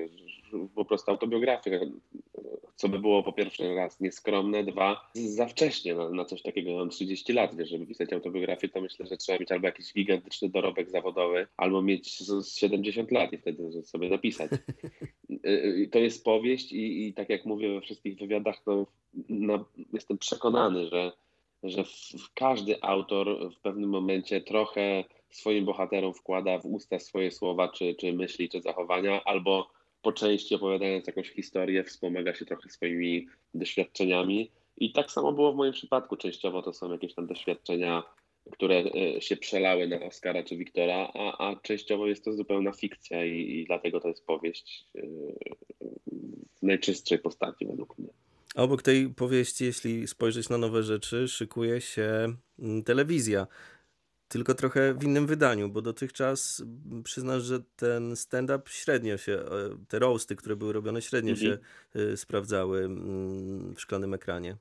po 0.76 0.86
prostu 0.86 1.12
autobiografię, 1.12 1.92
co 2.76 2.90
by 2.90 3.00
było 3.00 3.24
po 3.24 3.34
pierwsze 3.34 3.76
raz 3.76 4.00
nieskromne, 4.00 4.64
dwa 4.64 5.12
za 5.16 5.46
wcześnie 5.48 5.96
na, 5.96 6.10
na 6.10 6.26
coś 6.26 6.42
takiego. 6.42 6.76
Mam 6.76 6.90
30 6.90 7.34
lat, 7.34 7.56
wiesz, 7.56 7.70
żeby 7.70 7.86
pisać 7.86 8.14
autobiografię, 8.14 8.70
to 8.70 8.82
myślę, 8.82 9.06
że 9.06 9.18
trzeba 9.18 9.40
mieć 9.40 9.52
albo 9.52 9.68
jakiś 9.68 9.94
gigantyczny 9.94 10.50
dorobek 10.50 10.90
zawodowy, 10.90 11.48
albo 11.58 11.82
mieć 11.82 12.20
70 12.56 13.12
lat 13.12 13.34
i 13.34 13.38
wtedy 13.38 13.84
sobie 13.84 14.10
napisać. 14.10 14.52
Y, 15.46 15.50
y, 15.50 15.90
to 15.92 16.00
jest 16.00 16.24
powieść 16.24 16.72
i, 16.72 17.08
i 17.08 17.14
tak 17.14 17.30
jak 17.30 17.46
mówię 17.46 17.74
we 17.74 17.82
wszystkich 17.82 18.18
wywiadach, 18.18 18.64
to 18.64 18.88
na, 19.30 19.66
jestem 19.94 20.18
przekonany, 20.18 20.88
że 20.88 21.12
że 21.64 21.84
w, 21.84 22.34
każdy 22.34 22.82
autor 22.82 23.52
w 23.52 23.60
pewnym 23.60 23.90
momencie 23.90 24.42
trochę 24.42 25.04
swoim 25.30 25.66
bohaterom 25.66 26.14
wkłada 26.14 26.60
w 26.60 26.66
usta 26.66 27.00
swoje 27.00 27.32
słowa, 27.32 27.70
czy, 27.70 27.96
czy 27.96 28.14
myśli, 28.14 28.50
czy 28.50 28.62
zachowania, 28.62 29.24
albo 29.24 29.70
po 30.08 30.14
części 30.14 30.56
opowiadając 30.56 31.08
jakąś 31.08 31.30
historię, 31.30 31.84
wspomaga 31.84 32.34
się 32.34 32.46
trochę 32.46 32.70
swoimi 32.70 33.28
doświadczeniami. 33.54 34.52
I 34.78 34.92
tak 34.92 35.12
samo 35.12 35.34
było 35.34 35.54
w 35.54 35.56
moim 35.56 35.74
przypadku. 35.74 36.18
Częściowo 36.18 36.62
to 36.62 36.74
są 36.74 36.92
jakieś 36.92 37.14
tam 37.14 37.28
doświadczenia, 37.28 38.04
które 38.52 38.76
e, 38.76 39.22
się 39.22 39.38
przelały 39.38 39.88
na 39.88 40.00
Oscara 40.00 40.44
czy 40.44 40.58
Wiktora, 40.58 41.12
a, 41.14 41.50
a 41.50 41.56
częściowo 41.56 42.08
jest 42.08 42.26
to 42.26 42.34
zupełna 42.34 42.72
fikcja 42.72 43.26
i, 43.26 43.60
i 43.60 43.66
dlatego 43.66 44.00
to 44.00 44.08
jest 44.08 44.26
powieść 44.26 44.86
e, 44.96 45.02
w 46.56 46.64
najczystszej 46.64 47.20
postaci 47.20 47.66
według 47.66 47.98
mnie. 47.98 48.10
Obok 48.56 48.82
tej 48.82 49.10
powieści, 49.10 49.66
jeśli 49.66 50.08
spojrzeć 50.08 50.50
na 50.50 50.58
nowe 50.58 50.84
rzeczy, 50.84 51.28
szykuje 51.28 51.82
się 51.82 52.34
mm, 52.60 52.84
telewizja 52.84 53.48
tylko 54.28 54.54
trochę 54.54 54.94
w 54.94 55.04
innym 55.04 55.28
wydaniu, 55.28 55.70
bo 55.70 55.82
dotychczas 55.82 56.64
przyznasz, 57.04 57.44
że 57.44 57.60
ten 57.76 58.16
stand-up 58.16 58.70
średnio 58.70 59.18
się, 59.18 59.34
e, 59.34 59.46
te 59.88 60.00
roasty, 60.00 60.36
które 60.36 60.56
były 60.56 60.74
robione, 60.74 61.02
średnio 61.02 61.32
mhm. 61.32 61.52
się 61.52 61.60
y, 62.02 62.18
sprawdzały 62.18 62.84
mm, 62.84 63.76
w 63.76 63.82
szklanym 63.82 64.14
ekranie. 64.14 64.58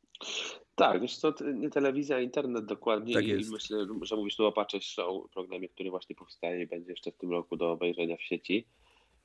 Tak, 0.74 1.00
wiesz 1.00 1.16
co, 1.16 1.34
nie 1.54 1.70
telewizja, 1.70 2.20
internet 2.20 2.64
dokładnie 2.64 3.14
tak 3.14 3.26
i 3.26 3.34
myślę, 3.50 3.86
że 4.02 4.16
mówisz 4.16 4.36
tu 4.36 4.46
o 4.46 4.52
Patrzeć 4.52 4.86
Show, 4.86 5.30
programie, 5.30 5.68
który 5.68 5.90
właśnie 5.90 6.16
powstaje 6.16 6.62
i 6.62 6.66
będzie 6.66 6.90
jeszcze 6.90 7.12
w 7.12 7.16
tym 7.16 7.30
roku 7.30 7.56
do 7.56 7.72
obejrzenia 7.72 8.16
w 8.16 8.22
sieci. 8.22 8.66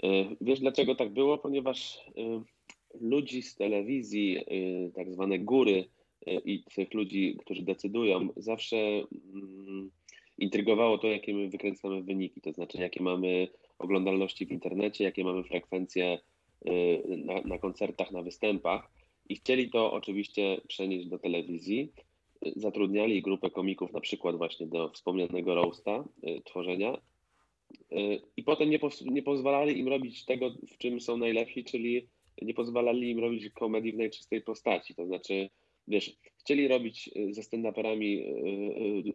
E, 0.03 0.07
wiesz 0.41 0.59
dlaczego 0.59 0.95
tak 0.95 1.13
było? 1.13 1.37
Ponieważ 1.37 1.99
ludzi 3.01 3.41
z 3.41 3.55
telewizji, 3.55 4.45
tak 4.95 5.11
zwane 5.11 5.39
góry 5.39 5.85
i 6.45 6.63
tych 6.75 6.93
ludzi, 6.93 7.37
którzy 7.45 7.61
decydują, 7.63 8.27
zawsze 8.37 8.77
mm, 8.77 9.91
intrygowało 10.41 10.97
to, 10.97 11.07
jakie 11.07 11.33
my 11.33 11.49
wykręcamy 11.49 12.03
wyniki, 12.03 12.41
to 12.41 12.51
znaczy 12.51 12.77
jakie 12.77 13.03
mamy 13.03 13.47
oglądalności 13.79 14.45
w 14.45 14.51
internecie, 14.51 15.03
jakie 15.03 15.23
mamy 15.23 15.43
frekwencje 15.43 16.19
y, 16.67 17.01
na, 17.07 17.41
na 17.41 17.57
koncertach, 17.57 18.11
na 18.11 18.21
występach 18.21 18.91
i 19.29 19.35
chcieli 19.35 19.69
to 19.69 19.93
oczywiście 19.93 20.61
przenieść 20.67 21.07
do 21.07 21.19
telewizji. 21.19 21.91
zatrudniali 22.55 23.21
grupę 23.21 23.49
komików, 23.49 23.93
na 23.93 23.99
przykład 23.99 24.35
właśnie 24.35 24.67
do 24.67 24.89
wspomnianego 24.89 25.55
roasta, 25.55 26.03
tworzenia, 26.45 26.97
i 28.37 28.43
potem 28.43 28.69
nie, 28.69 28.79
nie 29.05 29.23
pozwalali 29.23 29.79
im 29.79 29.87
robić 29.87 30.25
tego, 30.25 30.51
w 30.73 30.77
czym 30.77 31.01
są 31.01 31.17
najlepsi, 31.17 31.63
czyli 31.63 32.07
nie 32.41 32.53
pozwalali 32.53 33.09
im 33.09 33.19
robić 33.19 33.49
komedii 33.49 33.91
w 33.91 33.97
najczystej 33.97 34.41
postaci. 34.41 34.95
To 34.95 35.05
znaczy, 35.05 35.49
wiesz, 35.87 36.17
chcieli 36.39 36.67
robić 36.67 37.09
ze 37.31 37.41
stand-uperami 37.41 38.23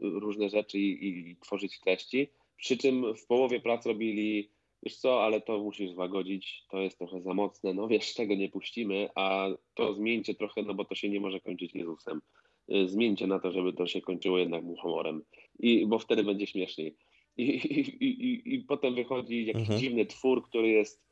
różne 0.00 0.48
rzeczy 0.50 0.78
i, 0.78 1.30
i 1.30 1.36
tworzyć 1.36 1.80
treści, 1.80 2.28
przy 2.56 2.76
czym 2.76 3.14
w 3.14 3.26
połowie 3.26 3.60
prac 3.60 3.86
robili 3.86 4.50
wiesz 4.82 4.96
co, 4.96 5.24
ale 5.24 5.40
to 5.40 5.58
musisz 5.58 5.90
złagodzić, 5.90 6.64
to 6.70 6.78
jest 6.78 6.98
trochę 6.98 7.20
za 7.20 7.34
mocne, 7.34 7.74
no 7.74 7.88
wiesz, 7.88 8.14
czego 8.14 8.34
nie 8.34 8.48
puścimy, 8.48 9.08
a 9.14 9.48
to 9.74 9.94
zmieńcie 9.94 10.34
trochę, 10.34 10.62
no 10.62 10.74
bo 10.74 10.84
to 10.84 10.94
się 10.94 11.08
nie 11.08 11.20
może 11.20 11.40
kończyć 11.40 11.74
Jezusem. 11.74 12.20
Zmieńcie 12.86 13.26
na 13.26 13.38
to, 13.38 13.52
żeby 13.52 13.72
to 13.72 13.86
się 13.86 14.00
kończyło 14.00 14.38
jednak 14.38 14.64
humorem, 14.80 15.22
I, 15.58 15.86
bo 15.86 15.98
wtedy 15.98 16.24
będzie 16.24 16.46
śmieszniej. 16.46 16.96
I, 17.36 17.42
i, 17.42 18.04
i, 18.04 18.54
i 18.54 18.60
potem 18.60 18.94
wychodzi 18.94 19.46
jakiś 19.46 19.62
mhm. 19.62 19.80
dziwny 19.80 20.06
twór, 20.06 20.44
który 20.48 20.68
jest 20.68 21.02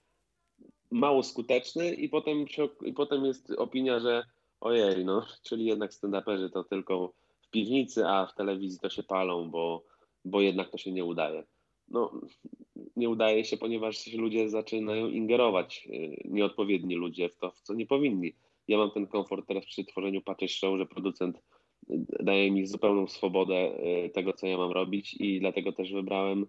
mało 0.90 1.22
skuteczny 1.22 1.94
i 1.94 2.08
potem, 2.08 2.48
się, 2.48 2.68
i 2.84 2.92
potem 2.92 3.24
jest 3.24 3.50
opinia, 3.50 4.00
że 4.00 4.24
ojej, 4.64 5.04
no, 5.04 5.26
czyli 5.42 5.64
jednak 5.64 5.92
stand-uperzy 5.92 6.50
to 6.50 6.64
tylko 6.64 7.12
w 7.40 7.50
piwnicy, 7.50 8.06
a 8.06 8.26
w 8.26 8.34
telewizji 8.34 8.78
to 8.80 8.90
się 8.90 9.02
palą, 9.02 9.50
bo, 9.50 9.84
bo 10.24 10.40
jednak 10.40 10.70
to 10.70 10.78
się 10.78 10.92
nie 10.92 11.04
udaje. 11.04 11.44
No, 11.88 12.20
nie 12.96 13.08
udaje 13.08 13.44
się, 13.44 13.56
ponieważ 13.56 14.12
ludzie 14.12 14.48
zaczynają 14.48 15.08
ingerować, 15.08 15.88
y, 15.90 16.22
nieodpowiedni 16.24 16.94
ludzie 16.94 17.28
w 17.28 17.36
to, 17.36 17.50
w 17.50 17.60
co 17.60 17.74
nie 17.74 17.86
powinni. 17.86 18.32
Ja 18.68 18.78
mam 18.78 18.90
ten 18.90 19.06
komfort 19.06 19.48
teraz 19.48 19.66
przy 19.66 19.84
tworzeniu 19.84 20.22
Patches 20.22 20.50
Show, 20.50 20.78
że 20.78 20.86
producent 20.86 21.36
y, 21.90 22.06
daje 22.20 22.50
mi 22.50 22.66
zupełną 22.66 23.06
swobodę 23.06 23.78
y, 24.04 24.10
tego, 24.10 24.32
co 24.32 24.46
ja 24.46 24.58
mam 24.58 24.72
robić 24.72 25.14
i 25.20 25.40
dlatego 25.40 25.72
też 25.72 25.92
wybrałem 25.92 26.46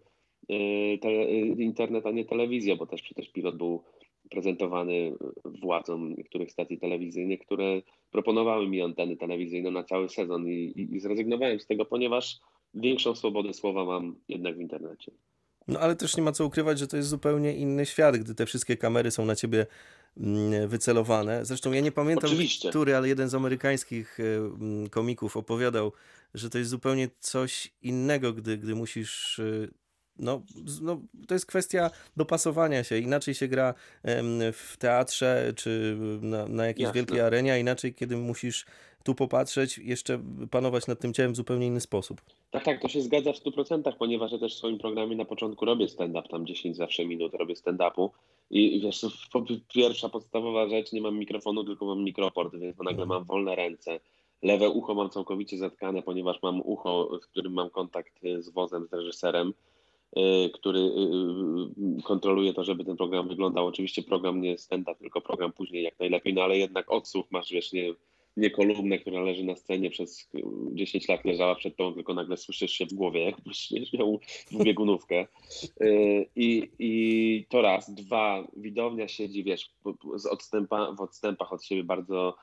te, 1.02 1.26
internet, 1.58 2.06
a 2.06 2.12
nie 2.12 2.26
telewizję, 2.26 2.76
bo 2.76 2.86
też 2.86 3.02
przecież 3.02 3.30
pilot 3.30 3.58
był 3.58 3.84
prezentowany 4.30 5.16
władzom 5.46 6.16
niektórych 6.18 6.52
stacji 6.52 6.80
telewizyjnych, 6.80 7.40
które 7.40 7.82
proponowały 8.12 8.68
mi 8.68 8.82
anteny 8.82 9.18
telewizyjne 9.18 9.72
na 9.72 9.84
cały 9.84 10.10
sezon 10.10 10.48
i, 10.48 10.88
i, 10.94 11.00
zrezygnowałem 11.00 11.60
z 11.60 11.68
tego, 11.68 11.86
ponieważ 11.86 12.40
większą 12.74 13.16
swobodę 13.16 13.54
słowa 13.54 13.86
mam 13.86 14.16
jednak 14.28 14.58
w 14.58 14.62
internecie. 14.62 15.12
No 15.68 15.80
ale 15.80 15.96
też 15.96 16.18
nie 16.18 16.24
ma 16.24 16.32
co 16.32 16.46
ukrywać, 16.46 16.80
że 16.80 16.88
to 16.88 16.98
jest 16.98 17.10
zupełnie 17.10 17.54
inny 17.54 17.86
świat, 17.86 18.18
gdy 18.18 18.36
te 18.36 18.46
wszystkie 18.46 18.78
kamery 18.78 19.12
są 19.12 19.26
na 19.26 19.36
ciebie 19.36 19.66
mm, 20.18 20.68
wycelowane. 20.68 21.46
Zresztą 21.46 21.72
ja 21.72 21.82
nie 21.82 21.92
pamiętam, 21.92 22.30
Oczywiście. 22.30 22.70
który, 22.70 22.96
ale 22.96 23.08
jeden 23.08 23.30
z 23.30 23.36
amerykańskich 23.36 24.20
e, 24.20 24.24
mm, 24.38 24.90
komików 24.90 25.38
opowiadał, 25.38 25.92
że 26.34 26.50
to 26.50 26.58
jest 26.58 26.70
zupełnie 26.70 27.10
coś 27.20 27.74
innego, 27.82 28.34
gdy, 28.34 28.58
gdy 28.58 28.76
musisz 28.76 29.40
e, 29.40 29.68
no, 30.20 30.42
no, 30.82 31.02
to 31.28 31.34
jest 31.34 31.46
kwestia 31.46 31.92
dopasowania 32.18 32.84
się. 32.84 32.98
Inaczej 32.98 33.34
się 33.34 33.48
gra 33.48 33.74
w 34.54 34.76
teatrze 34.80 35.54
czy 35.56 35.98
na, 36.22 36.48
na 36.48 36.66
jakiejś 36.66 36.84
Jasne. 36.84 37.02
wielkiej 37.02 37.22
arenie, 37.22 37.54
a 37.54 37.58
inaczej, 37.58 37.94
kiedy 37.94 38.18
musisz 38.18 38.66
tu 39.06 39.16
popatrzeć, 39.16 39.78
jeszcze 39.78 40.20
panować 40.52 40.88
nad 40.88 41.00
tym 41.00 41.14
ciałem 41.14 41.34
w 41.34 41.36
zupełnie 41.36 41.68
inny 41.68 41.82
sposób. 41.82 42.22
Tak, 42.52 42.64
tak, 42.64 42.82
to 42.82 42.88
się 42.88 43.02
zgadza 43.02 43.34
w 43.34 43.40
100%, 43.40 43.94
ponieważ 44.00 44.32
ja 44.32 44.38
też 44.38 44.56
w 44.56 44.58
swoim 44.58 44.78
programie 44.78 45.16
na 45.16 45.26
początku 45.26 45.66
robię 45.66 45.88
stand-up, 45.88 46.28
tam 46.30 46.46
10 46.46 46.78
zawsze 46.78 47.06
minut 47.06 47.34
robię 47.34 47.56
stand-upu 47.56 48.10
i 48.50 48.82
wiesz, 48.82 49.06
pierwsza 49.74 50.10
podstawowa 50.10 50.70
rzecz, 50.70 50.92
nie 50.92 51.02
mam 51.02 51.18
mikrofonu, 51.18 51.64
tylko 51.64 51.86
mam 51.86 52.04
mikroport, 52.04 52.56
więc 52.56 52.78
nagle 52.80 53.06
mam 53.06 53.24
wolne 53.24 53.56
ręce. 53.56 54.00
Lewe 54.42 54.70
ucho 54.70 54.96
mam 54.96 55.10
całkowicie 55.10 55.58
zatkane, 55.58 56.02
ponieważ 56.02 56.42
mam 56.42 56.62
ucho, 56.62 57.20
z 57.22 57.26
którym 57.26 57.54
mam 57.54 57.70
kontakt 57.70 58.14
z 58.40 58.50
wozem, 58.50 58.88
z 58.88 58.94
reżyserem, 58.94 59.54
który 60.54 60.80
y, 60.80 60.84
y, 62.00 62.04
kontroluje 62.04 62.54
to, 62.54 62.64
żeby 62.64 62.86
ten 62.86 62.98
program 62.98 63.28
wyglądał. 63.28 63.68
Oczywiście 63.68 64.04
program 64.04 64.42
nie 64.42 64.58
stand-up, 64.58 64.96
tylko 65.00 65.22
program 65.22 65.52
później 65.52 65.84
jak 65.84 66.00
najlepiej, 66.00 66.34
no 66.34 66.44
ale 66.44 66.58
jednak 66.58 66.92
odsłuch 66.92 67.26
masz, 67.32 67.52
wiesz, 67.52 67.74
nie 67.74 67.94
nie 68.38 68.52
kolumnę, 68.52 69.00
która 69.00 69.22
leży 69.22 69.44
na 69.44 69.56
scenie 69.56 69.90
przez 69.90 70.30
10 70.74 71.08
lat 71.08 71.26
leżała 71.26 71.56
przed 71.56 71.76
tą, 71.76 71.94
tylko 71.94 72.14
nagle 72.14 72.38
słyszysz 72.38 72.72
się 72.72 72.86
w 72.86 72.94
głowie, 72.94 73.24
jakbyś 73.24 73.74
miał 73.94 74.20
dwubiegunówkę. 74.52 75.28
Y, 75.82 76.26
I, 76.36 76.70
I 76.80 77.46
to 77.50 77.62
raz. 77.62 77.94
Dwa, 77.94 78.48
widownia 78.58 79.08
siedzi, 79.08 79.44
wiesz, 79.44 79.70
z 80.16 80.26
odstępa, 80.26 80.92
w 80.92 81.02
odstępach 81.02 81.54
od 81.54 81.64
siebie 81.64 81.84
bardzo 81.84 82.36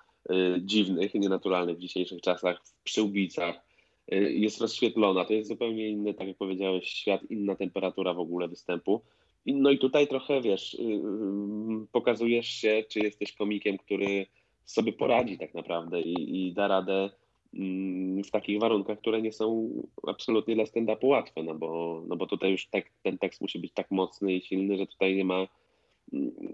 dziwnych, 0.60 1.14
nienaturalnych 1.14 1.76
w 1.76 1.80
dzisiejszych 1.80 2.20
czasach, 2.20 2.62
w 2.64 2.82
przyłbicach. 2.82 3.71
Y, 4.12 4.32
jest 4.32 4.60
rozświetlona, 4.60 5.24
to 5.24 5.32
jest 5.32 5.48
zupełnie 5.48 5.88
inny, 5.88 6.14
tak 6.14 6.28
jak 6.28 6.36
powiedziałeś, 6.36 6.88
świat, 6.88 7.20
inna 7.30 7.54
temperatura 7.54 8.14
w 8.14 8.20
ogóle 8.20 8.48
występu. 8.48 9.02
No 9.46 9.70
i 9.70 9.78
tutaj 9.78 10.08
trochę, 10.08 10.40
wiesz, 10.40 10.76
pokazujesz 11.92 12.46
się, 12.46 12.84
czy 12.88 13.00
jesteś 13.00 13.32
komikiem, 13.32 13.78
który 13.78 14.26
sobie 14.64 14.92
poradzi 14.92 15.38
tak 15.38 15.54
naprawdę 15.54 16.00
i, 16.00 16.46
i 16.46 16.52
da 16.52 16.68
radę 16.68 17.10
mm, 17.54 18.24
w 18.24 18.30
takich 18.30 18.60
warunkach, 18.60 18.98
które 18.98 19.22
nie 19.22 19.32
są 19.32 19.70
absolutnie 20.06 20.54
dla 20.54 20.64
stand-upu 20.64 21.06
łatwe, 21.06 21.42
no 21.42 21.54
bo, 21.54 22.02
no 22.08 22.16
bo 22.16 22.26
tutaj 22.26 22.50
już 22.50 22.66
tak, 22.66 22.90
ten 23.02 23.18
tekst 23.18 23.40
musi 23.40 23.58
być 23.58 23.72
tak 23.72 23.90
mocny 23.90 24.34
i 24.34 24.42
silny, 24.42 24.76
że 24.76 24.86
tutaj 24.86 25.16
nie 25.16 25.24
ma, 25.24 25.46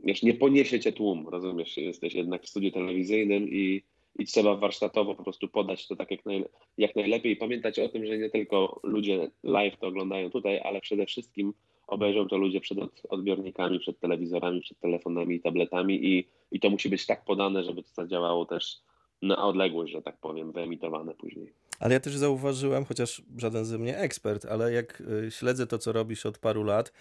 wiesz, 0.05 0.23
nie 0.23 0.35
poniesie 0.35 0.81
cię 0.81 0.93
tłum, 0.93 1.29
rozumiesz, 1.29 1.77
jesteś 1.77 2.15
jednak 2.15 2.43
w 2.43 2.49
studiu 2.49 2.71
telewizyjnym 2.71 3.49
i, 3.49 3.83
i 4.19 4.25
trzeba 4.25 4.57
warsztatowo 4.57 5.15
po 5.15 5.25
prostu 5.25 5.49
podać 5.49 5.87
to 5.87 5.97
tak 5.97 6.11
jak, 6.11 6.27
naj, 6.27 6.45
jak 6.79 6.97
najlepiej 6.97 7.37
pamiętać 7.37 7.79
o 7.79 7.89
tym, 7.89 8.07
że 8.07 8.19
nie 8.19 8.31
tylko 8.31 8.81
ludzie 8.83 9.31
live 9.43 9.77
to 9.77 9.87
oglądają 9.87 10.31
tutaj, 10.31 10.61
ale 10.65 10.81
przede 10.81 11.07
wszystkim 11.07 11.55
obejrzą 11.87 12.29
to 12.29 12.39
ludzie 12.39 12.61
przed 12.61 12.79
odbiornikami, 13.09 13.81
przed 13.81 14.01
telewizorami, 14.01 14.61
przed 14.61 14.81
telefonami 14.81 15.35
i 15.35 15.41
tabletami 15.41 16.07
i, 16.07 16.29
i 16.53 16.61
to 16.61 16.71
musi 16.71 16.89
być 16.89 17.07
tak 17.07 17.25
podane, 17.25 17.65
żeby 17.65 17.83
to 17.83 17.89
zadziałało 17.95 18.47
też 18.47 18.77
na 19.23 19.45
odległość, 19.45 19.93
że 19.93 20.03
tak 20.03 20.17
powiem, 20.21 20.53
wyemitowane 20.53 21.15
później. 21.15 21.53
Ale 21.81 21.95
ja 21.95 22.01
też 22.01 22.17
zauważyłem, 22.17 22.85
chociaż 22.85 23.23
żaden 23.37 23.65
ze 23.65 23.79
mnie 23.79 23.99
ekspert, 23.99 24.45
ale 24.45 24.73
jak 24.73 25.01
y, 25.01 25.31
śledzę 25.31 25.67
to, 25.67 25.79
co 25.79 25.93
robisz 25.93 26.27
od 26.27 26.39
paru 26.39 26.65
lat, 26.65 26.93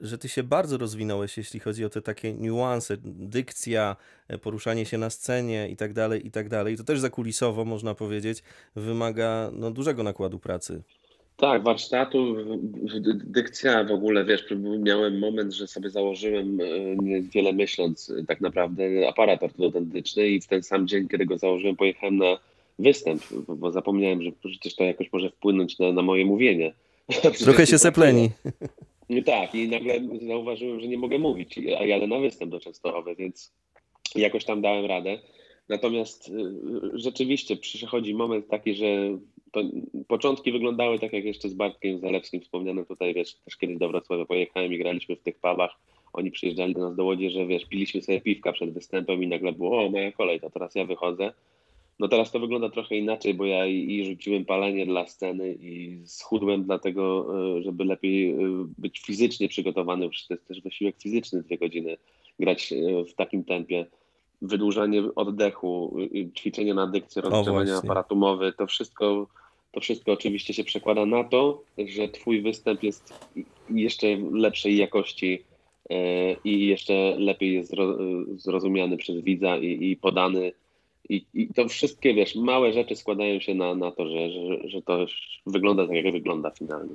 że 0.00 0.18
ty 0.18 0.28
się 0.28 0.42
bardzo 0.42 0.78
rozwinąłeś, 0.78 1.36
jeśli 1.36 1.60
chodzi 1.60 1.84
o 1.84 1.88
te 1.88 2.02
takie 2.02 2.34
niuanse, 2.34 2.96
dykcja, 3.04 3.96
e, 4.28 4.38
poruszanie 4.38 4.84
się 4.84 4.98
na 4.98 5.10
scenie 5.10 5.68
i 5.68 5.76
tak 5.76 5.92
dalej, 5.92 6.26
i 6.26 6.30
tak 6.30 6.48
dalej. 6.48 6.76
To 6.76 6.84
też 6.84 7.00
zakulisowo, 7.00 7.64
można 7.64 7.94
powiedzieć, 7.94 8.42
wymaga 8.76 9.50
no, 9.52 9.70
dużego 9.70 10.02
nakładu 10.02 10.38
pracy. 10.38 10.82
Tak, 11.36 11.62
warsztatu, 11.62 12.36
dykcja 13.14 13.84
w 13.84 13.90
ogóle, 13.90 14.24
wiesz, 14.24 14.44
miałem 14.78 15.18
moment, 15.18 15.52
że 15.52 15.66
sobie 15.66 15.90
założyłem, 15.90 16.60
e, 16.60 16.64
wiele 17.22 17.52
myśląc, 17.52 18.10
e, 18.10 18.24
tak 18.24 18.40
naprawdę 18.40 19.08
aparat 19.08 19.42
ortodontyczny 19.42 20.28
i 20.28 20.40
w 20.40 20.46
ten 20.46 20.62
sam 20.62 20.88
dzień, 20.88 21.08
kiedy 21.08 21.26
go 21.26 21.38
założyłem, 21.38 21.76
pojechałem 21.76 22.16
na 22.16 22.38
występ, 22.78 23.22
bo 23.48 23.72
zapomniałem, 23.72 24.22
że 24.22 24.30
przecież 24.32 24.74
to 24.74 24.84
jakoś 24.84 25.12
może 25.12 25.30
wpłynąć 25.30 25.78
na, 25.78 25.92
na 25.92 26.02
moje 26.02 26.26
mówienie. 26.26 26.72
Trochę 27.44 27.66
się 27.66 27.78
sepleni. 27.78 28.30
No 29.08 29.22
tak, 29.22 29.54
i 29.54 29.68
nagle 29.68 30.00
zauważyłem, 30.26 30.80
że 30.80 30.88
nie 30.88 30.98
mogę 30.98 31.18
mówić, 31.18 31.58
a 31.78 31.84
jadę 31.84 32.06
na 32.06 32.18
występ 32.18 32.50
do 32.50 32.60
Częstochowy, 32.60 33.14
więc 33.16 33.54
jakoś 34.14 34.44
tam 34.44 34.62
dałem 34.62 34.86
radę. 34.86 35.18
Natomiast 35.68 36.28
e, 36.28 36.32
rzeczywiście 36.92 37.56
przychodzi 37.56 38.14
moment 38.14 38.48
taki, 38.48 38.74
że 38.74 39.18
początki 40.08 40.52
wyglądały 40.52 40.98
tak 40.98 41.12
jak 41.12 41.24
jeszcze 41.24 41.48
z 41.48 41.54
Bartkiem 41.54 41.98
Zalewskim 41.98 42.40
wspomnianym 42.40 42.84
tutaj, 42.84 43.14
wiesz, 43.14 43.34
też 43.34 43.56
kiedyś 43.56 43.78
do 43.78 43.88
Wrocławia 43.88 44.24
pojechałem 44.24 44.72
i 44.72 44.78
graliśmy 44.78 45.16
w 45.16 45.22
tych 45.22 45.38
pubach. 45.38 45.70
Oni 46.12 46.30
przyjeżdżali 46.30 46.74
do 46.74 46.80
nas 46.80 46.96
do 46.96 47.04
Łodzi, 47.04 47.30
że 47.30 47.46
wiesz, 47.46 47.64
piliśmy 47.64 48.02
sobie 48.02 48.20
piwka 48.20 48.52
przed 48.52 48.72
występem 48.72 49.22
i 49.22 49.26
nagle 49.26 49.52
było, 49.52 49.86
o 49.86 49.90
moja 49.90 50.12
kolej, 50.12 50.40
to 50.40 50.50
teraz 50.50 50.74
ja 50.74 50.84
wychodzę. 50.84 51.32
No 51.98 52.08
teraz 52.08 52.30
to 52.30 52.40
wygląda 52.40 52.70
trochę 52.70 52.96
inaczej, 52.96 53.34
bo 53.34 53.46
ja 53.46 53.66
i, 53.66 53.92
i 53.92 54.06
rzuciłem 54.06 54.44
palenie 54.44 54.86
dla 54.86 55.06
sceny 55.06 55.52
i 55.52 56.00
schudłem 56.06 56.64
dlatego, 56.64 57.26
e, 57.58 57.62
żeby 57.62 57.84
lepiej 57.84 58.30
e, 58.30 58.36
być 58.78 58.98
fizycznie 59.00 59.48
przygotowany, 59.48 60.06
bo 60.06 60.12
to 60.28 60.34
jest 60.34 60.48
też 60.48 60.60
wysiłek 60.60 60.96
fizyczny 60.98 61.42
dwie 61.42 61.58
godziny 61.58 61.96
grać 62.40 62.72
e, 62.72 63.04
w 63.04 63.14
takim 63.14 63.44
tempie 63.44 63.86
wydłużanie 64.42 65.02
oddechu, 65.16 65.96
ćwiczenie 66.36 66.74
na 66.74 66.86
dykcję, 66.86 67.22
rozgrzewanie 67.22 67.74
aparatu 67.74 68.16
mowy, 68.16 68.52
to 68.52 68.66
wszystko, 68.66 69.26
to 69.72 69.80
wszystko 69.80 70.12
oczywiście 70.12 70.54
się 70.54 70.64
przekłada 70.64 71.06
na 71.06 71.24
to, 71.24 71.62
że 71.86 72.08
twój 72.08 72.42
występ 72.42 72.82
jest 72.82 73.28
jeszcze 73.70 74.06
lepszej 74.32 74.76
jakości 74.76 75.42
i 76.44 76.66
jeszcze 76.66 77.14
lepiej 77.18 77.54
jest 77.54 77.72
zrozumiany 78.36 78.96
przez 78.96 79.20
widza 79.20 79.56
i, 79.56 79.90
i 79.90 79.96
podany. 79.96 80.52
I, 81.08 81.26
I, 81.34 81.54
to 81.54 81.68
wszystkie, 81.68 82.14
wiesz, 82.14 82.34
małe 82.34 82.72
rzeczy 82.72 82.96
składają 82.96 83.40
się 83.40 83.54
na, 83.54 83.74
na 83.74 83.90
to, 83.90 84.08
że, 84.08 84.30
że, 84.30 84.68
że 84.68 84.82
to 84.82 85.06
wygląda 85.46 85.86
tak, 85.86 85.96
jak 85.96 86.12
wygląda 86.12 86.50
finalnie. 86.50 86.94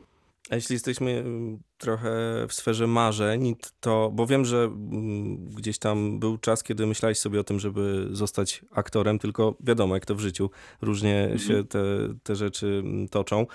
A 0.49 0.55
jeśli 0.55 0.73
jesteśmy 0.73 1.11
mm, 1.11 1.59
trochę 1.77 2.11
w 2.47 2.53
sferze 2.53 2.87
marzeń, 2.87 3.55
to, 3.79 4.11
bo 4.13 4.27
wiem, 4.27 4.45
że 4.45 4.57
mm, 4.57 5.37
gdzieś 5.49 5.79
tam 5.79 6.19
był 6.19 6.37
czas, 6.37 6.63
kiedy 6.63 6.87
myślałeś 6.87 7.19
sobie 7.19 7.39
o 7.39 7.43
tym, 7.43 7.59
żeby 7.59 8.07
zostać 8.11 8.61
aktorem, 8.71 9.19
tylko 9.19 9.55
wiadomo, 9.59 9.95
jak 9.95 10.05
to 10.05 10.15
w 10.15 10.19
życiu, 10.19 10.49
różnie 10.81 11.21
mhm. 11.21 11.39
się 11.39 11.63
te, 11.63 11.83
te 12.23 12.35
rzeczy 12.35 12.81
mm, 12.85 13.07
toczą. 13.07 13.45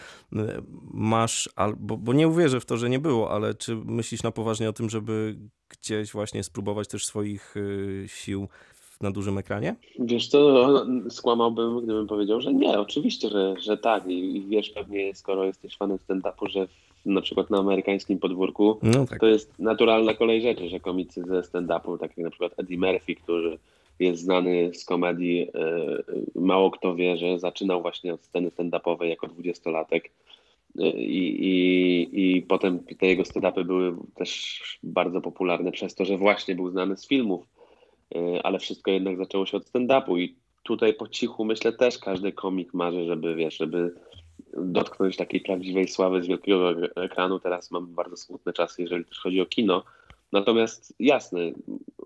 Masz, 0.91 1.49
albo, 1.57 1.97
bo 1.97 2.13
nie 2.13 2.29
uwierzę 2.29 2.61
w 2.61 2.65
to, 2.65 2.77
że 2.77 2.91
nie 2.91 2.99
było, 2.99 3.31
ale 3.31 3.55
czy 3.55 3.77
myślisz 3.77 4.23
na 4.23 4.31
poważnie 4.31 4.69
o 4.69 4.73
tym, 4.73 4.91
żeby 4.91 5.39
gdzieś 5.69 6.13
właśnie 6.13 6.45
spróbować 6.45 6.89
też 6.89 7.07
swoich 7.07 7.57
y, 7.57 8.05
sił 8.07 8.49
na 9.01 9.11
dużym 9.11 9.39
ekranie? 9.39 9.75
Wiesz 9.99 10.29
co, 10.29 10.67
skłamałbym, 11.11 11.81
gdybym 11.81 12.07
powiedział, 12.07 12.41
że 12.41 12.55
nie, 12.55 12.79
oczywiście, 12.79 13.29
że, 13.29 13.55
że 13.61 13.79
tak. 13.79 14.07
I, 14.07 14.37
i 14.37 14.47
wiesz 14.47 14.71
pewnie, 14.71 15.15
skoro 15.15 15.45
jesteś 15.45 15.77
fanem 15.77 15.99
stand-upu, 15.99 16.49
że 16.49 16.69
na 17.07 17.21
przykład 17.21 17.51
na 17.51 17.59
amerykańskim 17.59 18.19
podwórku 18.19 18.79
no 18.83 19.07
tak. 19.07 19.21
to 19.21 19.27
jest 19.27 19.59
naturalna 19.59 20.15
kolej 20.15 20.43
rzeczy, 20.43 20.69
że 20.69 20.81
komicy 20.81 21.23
ze 21.23 21.41
stand-upu, 21.41 21.99
tak 21.99 22.11
jak 22.11 22.25
na 22.25 22.31
przykład 22.31 22.53
Eddie 22.57 22.79
Murphy, 22.79 23.15
który 23.15 23.59
jest 23.99 24.23
znany 24.23 24.71
z 24.75 24.85
komedii, 24.85 25.49
e, 25.55 26.41
mało 26.41 26.71
kto 26.71 26.95
wie, 26.95 27.17
że 27.17 27.39
zaczynał 27.39 27.83
właśnie 27.83 28.15
od 28.15 28.25
sceny 28.25 28.49
stand-upowej 28.49 29.05
jako 29.05 29.27
dwudziestolatek. 29.27 30.11
E, 30.79 30.91
I, 30.91 31.47
i, 31.47 32.37
I 32.37 32.43
potem 32.43 32.79
te 32.99 33.07
jego 33.07 33.23
stand-upy 33.23 33.65
były 33.65 33.97
też 34.15 34.63
bardzo 34.83 35.21
popularne 35.21 35.73
przez 35.73 35.95
to, 35.95 36.05
że 36.05 36.19
właśnie 36.19 36.55
był 36.55 36.71
znany 36.71 36.97
z 36.97 37.09
filmów 37.09 37.58
ale 38.43 38.59
wszystko 38.59 38.91
jednak 38.91 39.17
zaczęło 39.17 39.47
się 39.47 39.57
od 39.57 39.65
stand-upu 39.65 40.19
i 40.19 40.35
tutaj 40.63 40.95
po 40.95 41.09
cichu 41.09 41.45
myślę 41.45 41.73
też 41.73 41.99
każdy 41.99 42.33
komik 42.33 42.75
marzy, 42.75 43.05
żeby 43.05 43.35
wiesz, 43.35 43.57
żeby 43.57 43.95
dotknąć 44.57 45.17
takiej 45.17 45.41
prawdziwej 45.41 45.89
sławy 45.89 46.23
z 46.23 46.27
wielkiego 46.27 46.71
ekranu. 46.97 47.41
Teraz 47.41 47.71
mam 47.71 47.95
bardzo 47.95 48.17
smutne 48.17 48.53
czasy, 48.53 48.83
jeżeli 48.83 49.05
też 49.05 49.19
chodzi 49.19 49.41
o 49.41 49.47
kino. 49.47 49.85
Natomiast 50.33 50.95
jasne, 50.99 51.41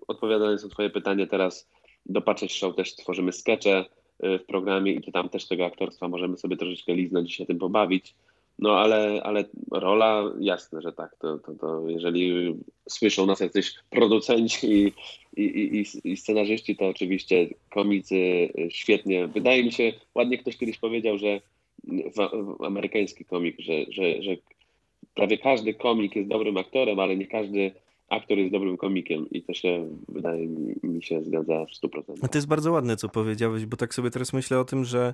odpowiadając 0.07 0.63
na 0.63 0.69
twoje 0.69 0.89
pytanie 0.89 1.27
teraz, 1.27 1.69
do 2.05 2.21
Patrzeć 2.21 2.53
Show 2.53 2.75
też 2.75 2.95
tworzymy 2.95 3.33
skecze 3.33 3.85
y, 4.23 4.39
w 4.39 4.45
programie 4.45 4.91
i 4.91 5.11
tam 5.11 5.29
też 5.29 5.47
tego 5.47 5.65
aktorstwa 5.65 6.07
możemy 6.07 6.37
sobie 6.37 6.57
troszeczkę 6.57 6.93
liznąć 6.93 7.31
i 7.31 7.33
się 7.33 7.45
tym 7.45 7.59
pobawić. 7.59 8.15
No 8.59 8.79
ale, 8.79 9.21
ale 9.23 9.45
rola, 9.71 10.33
jasne, 10.39 10.81
że 10.81 10.93
tak. 10.93 11.15
To, 11.19 11.39
to, 11.39 11.53
to 11.53 11.89
jeżeli 11.89 12.53
słyszą 12.89 13.25
nas 13.25 13.39
jacyś 13.39 13.73
producenci 13.89 14.67
i, 14.67 14.93
i, 15.37 15.77
i, 15.79 16.11
i 16.11 16.17
scenarzyści, 16.17 16.75
to 16.75 16.87
oczywiście 16.87 17.47
komicy 17.69 18.49
świetnie. 18.69 19.27
Wydaje 19.27 19.63
mi 19.63 19.71
się, 19.71 19.93
ładnie 20.15 20.37
ktoś 20.37 20.57
kiedyś 20.57 20.77
powiedział, 20.77 21.17
że 21.17 21.41
w, 21.87 22.15
w 22.57 22.63
amerykański 22.63 23.25
komik, 23.25 23.55
że, 23.59 23.73
że, 23.89 24.21
że 24.23 24.35
prawie 25.15 25.37
każdy 25.37 25.73
komik 25.73 26.15
jest 26.15 26.29
dobrym 26.29 26.57
aktorem, 26.57 26.99
ale 26.99 27.17
nie 27.17 27.27
każdy 27.27 27.71
aktor 28.13 28.37
jest 28.37 28.51
dobrym 28.51 28.77
komikiem 28.77 29.29
i 29.29 29.43
to 29.43 29.53
się 29.53 29.87
wydaje 30.09 30.47
mi, 30.83 31.03
się 31.03 31.23
zgadza 31.23 31.65
w 31.65 31.87
100%. 31.87 32.01
A 32.21 32.27
to 32.27 32.37
jest 32.37 32.47
bardzo 32.47 32.71
ładne, 32.71 32.97
co 32.97 33.09
powiedziałeś, 33.09 33.65
bo 33.65 33.77
tak 33.77 33.93
sobie 33.93 34.09
teraz 34.09 34.33
myślę 34.33 34.59
o 34.59 34.65
tym, 34.65 34.85
że 34.85 35.13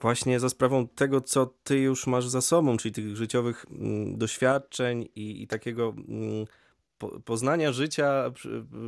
właśnie 0.00 0.40
za 0.40 0.48
sprawą 0.48 0.88
tego, 0.88 1.20
co 1.20 1.54
ty 1.64 1.78
już 1.78 2.06
masz 2.06 2.26
za 2.26 2.40
sobą, 2.40 2.76
czyli 2.76 2.94
tych 2.94 3.16
życiowych 3.16 3.66
mm, 3.70 4.18
doświadczeń 4.18 5.08
i, 5.16 5.42
i 5.42 5.46
takiego 5.46 5.94
mm, 6.08 6.44
po, 6.98 7.20
poznania 7.20 7.72
życia 7.72 8.32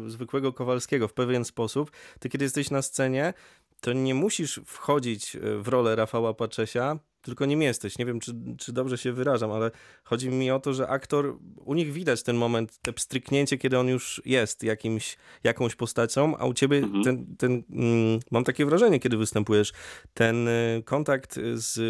zwykłego 0.06 0.52
Kowalskiego 0.52 1.08
w 1.08 1.12
pewien 1.12 1.44
sposób, 1.44 1.90
ty 2.20 2.28
kiedy 2.28 2.44
jesteś 2.44 2.70
na 2.70 2.82
scenie, 2.82 3.34
to 3.80 3.92
nie 3.92 4.14
musisz 4.14 4.60
wchodzić 4.66 5.36
w 5.58 5.68
rolę 5.68 5.96
Rafała 5.96 6.34
Paczesia, 6.34 6.98
tylko 7.22 7.46
nim 7.46 7.62
jesteś. 7.62 7.98
Nie 7.98 8.06
wiem, 8.06 8.20
czy, 8.20 8.32
czy 8.58 8.72
dobrze 8.72 8.98
się 8.98 9.12
wyrażam, 9.12 9.52
ale 9.52 9.70
chodzi 10.04 10.28
mi 10.28 10.50
o 10.50 10.60
to, 10.60 10.72
że 10.74 10.88
aktor, 10.88 11.38
u 11.64 11.74
nich 11.74 11.92
widać 11.92 12.22
ten 12.22 12.36
moment, 12.36 12.78
te 12.82 12.92
pstryknięcie, 12.92 13.58
kiedy 13.58 13.78
on 13.78 13.88
już 13.88 14.22
jest 14.24 14.62
jakimś, 14.62 15.16
jakąś 15.44 15.74
postacią, 15.74 16.36
a 16.36 16.46
u 16.46 16.54
ciebie 16.54 16.78
mhm. 16.78 17.04
ten, 17.04 17.36
ten 17.36 17.62
mm, 17.70 18.20
mam 18.30 18.44
takie 18.44 18.66
wrażenie, 18.66 19.00
kiedy 19.00 19.16
występujesz, 19.16 19.72
ten 20.14 20.48
y, 20.48 20.82
kontakt 20.84 21.38
z 21.54 21.80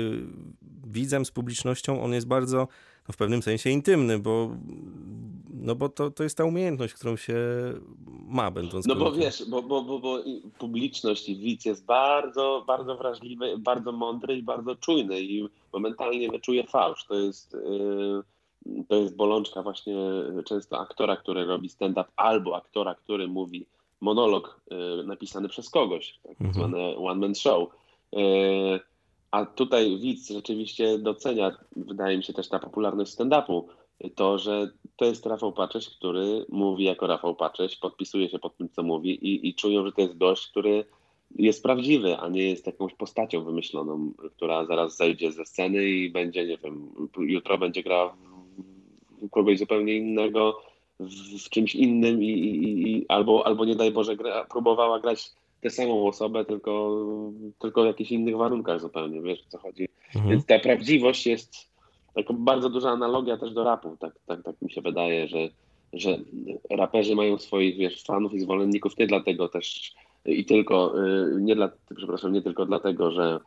widzem, 0.87 1.25
z 1.25 1.31
publicznością, 1.31 2.03
on 2.03 2.13
jest 2.13 2.27
bardzo 2.27 2.69
no 3.09 3.13
w 3.13 3.17
pewnym 3.17 3.43
sensie 3.43 3.71
intymny, 3.71 4.19
bo, 4.19 4.57
no 5.51 5.75
bo 5.75 5.89
to, 5.89 6.11
to 6.11 6.23
jest 6.23 6.37
ta 6.37 6.45
umiejętność, 6.45 6.95
którą 6.95 7.17
się 7.17 7.37
ma, 8.31 8.51
będąc 8.51 8.87
No 8.87 8.95
bo 8.95 9.13
wiesz, 9.13 9.45
bo, 9.49 9.63
bo, 9.63 9.83
bo, 9.83 9.99
bo 9.99 10.19
publiczność 10.59 11.29
i 11.29 11.37
widz 11.37 11.65
jest 11.65 11.85
bardzo, 11.85 12.65
bardzo 12.67 12.97
wrażliwy, 12.97 13.59
bardzo 13.59 13.93
mądry 13.93 14.37
i 14.37 14.43
bardzo 14.43 14.77
czujny 14.77 15.21
i 15.21 15.49
momentalnie 15.73 16.31
wyczuje 16.31 16.65
fałsz. 16.65 17.05
To 17.05 17.15
jest, 17.15 17.57
yy, 18.67 18.85
to 18.89 18.97
jest 18.97 19.17
bolączka 19.17 19.63
właśnie 19.63 19.97
często 20.45 20.81
aktora, 20.81 21.17
który 21.17 21.45
robi 21.45 21.69
stand-up 21.69 22.09
albo 22.17 22.57
aktora, 22.57 22.95
który 22.95 23.29
mówi 23.29 23.67
monolog 24.01 24.61
yy, 24.71 25.05
napisany 25.05 25.49
przez 25.49 25.71
kogoś, 25.71 26.19
tak 26.23 26.41
mhm. 26.41 26.55
zwane 26.55 26.97
one-man 26.97 27.35
show. 27.35 27.69
Yy, 28.13 28.81
a 29.31 29.47
tutaj 29.47 29.99
widz 29.99 30.29
rzeczywiście 30.31 30.99
docenia, 30.99 31.57
wydaje 31.77 32.17
mi 32.17 32.25
się 32.25 32.33
też 32.33 32.49
ta 32.49 32.59
popularność 32.59 33.13
stand-upu, 33.13 33.63
to, 34.15 34.39
że 34.39 34.71
to 35.01 35.05
jest 35.05 35.27
Rafał 35.27 35.53
Pacześ, 35.53 35.89
który 35.89 36.47
mówi 36.49 36.85
jako 36.85 37.07
Rafał 37.07 37.35
Pacześ, 37.35 37.77
podpisuje 37.77 38.29
się 38.29 38.39
pod 38.39 38.57
tym, 38.57 38.69
co 38.69 38.83
mówi 38.83 39.11
i, 39.11 39.49
i 39.49 39.55
czują, 39.55 39.87
że 39.87 39.93
to 39.93 40.01
jest 40.01 40.19
gość, 40.19 40.47
który 40.47 40.85
jest 41.37 41.63
prawdziwy, 41.63 42.17
a 42.17 42.29
nie 42.29 42.43
jest 42.43 42.67
jakąś 42.67 42.95
postacią 42.95 43.45
wymyśloną, 43.45 44.13
która 44.37 44.65
zaraz 44.65 44.97
zejdzie 44.97 45.33
ze 45.33 45.45
sceny 45.45 45.85
i 45.85 46.11
będzie, 46.11 46.47
nie 46.47 46.57
wiem, 46.57 46.89
jutro 47.19 47.59
będzie 47.59 47.83
grała 47.83 48.17
w 49.23 49.31
kogoś 49.31 49.59
zupełnie 49.59 49.97
innego, 49.97 50.61
w, 51.01 51.45
w 51.47 51.51
czymś 51.51 51.75
innym 51.75 52.23
i, 52.23 52.29
i, 52.29 52.93
i, 52.93 53.07
albo, 53.09 53.47
albo 53.47 53.65
nie 53.65 53.77
daj 53.77 53.91
Boże 53.91 54.17
gra, 54.17 54.45
próbowała 54.45 55.01
grać 55.01 55.31
tę 55.61 55.71
samą 55.71 56.07
osobę, 56.07 56.45
tylko, 56.45 57.03
tylko 57.59 57.83
w 57.83 57.87
jakichś 57.87 58.11
innych 58.11 58.37
warunkach 58.37 58.81
zupełnie, 58.81 59.23
wiesz 59.23 59.41
o 59.41 59.51
co 59.51 59.59
chodzi. 59.59 59.89
Mhm. 60.15 60.31
Więc 60.31 60.47
ta 60.47 60.59
prawdziwość 60.59 61.27
jest 61.27 61.70
taka 62.15 62.35
bardzo 62.35 62.71
duża 62.71 62.91
analogia 62.91 63.37
też 63.37 63.53
do 63.53 63.65
rapu, 63.65 63.97
tak, 64.01 64.15
tak, 64.27 64.43
tak 64.43 64.63
mi 64.63 64.71
się 64.71 64.81
wydaje, 64.81 65.29
że, 65.29 65.39
że 65.93 66.19
raperzy 66.71 67.15
mają 67.15 67.39
swoich, 67.39 67.77
wiesz, 67.77 68.03
fanów 68.03 68.35
i 68.35 68.41
zwolenników 68.41 68.99
nie 68.99 69.07
dlatego 69.07 69.49
też 69.49 69.95
i 70.25 70.45
tylko, 70.45 71.05
y, 71.07 71.41
nie 71.41 71.57
dla, 71.57 71.71
przepraszam, 71.97 72.33
nie 72.33 72.43
tylko 72.43 72.67
dlatego, 72.67 73.11
że 73.11 73.41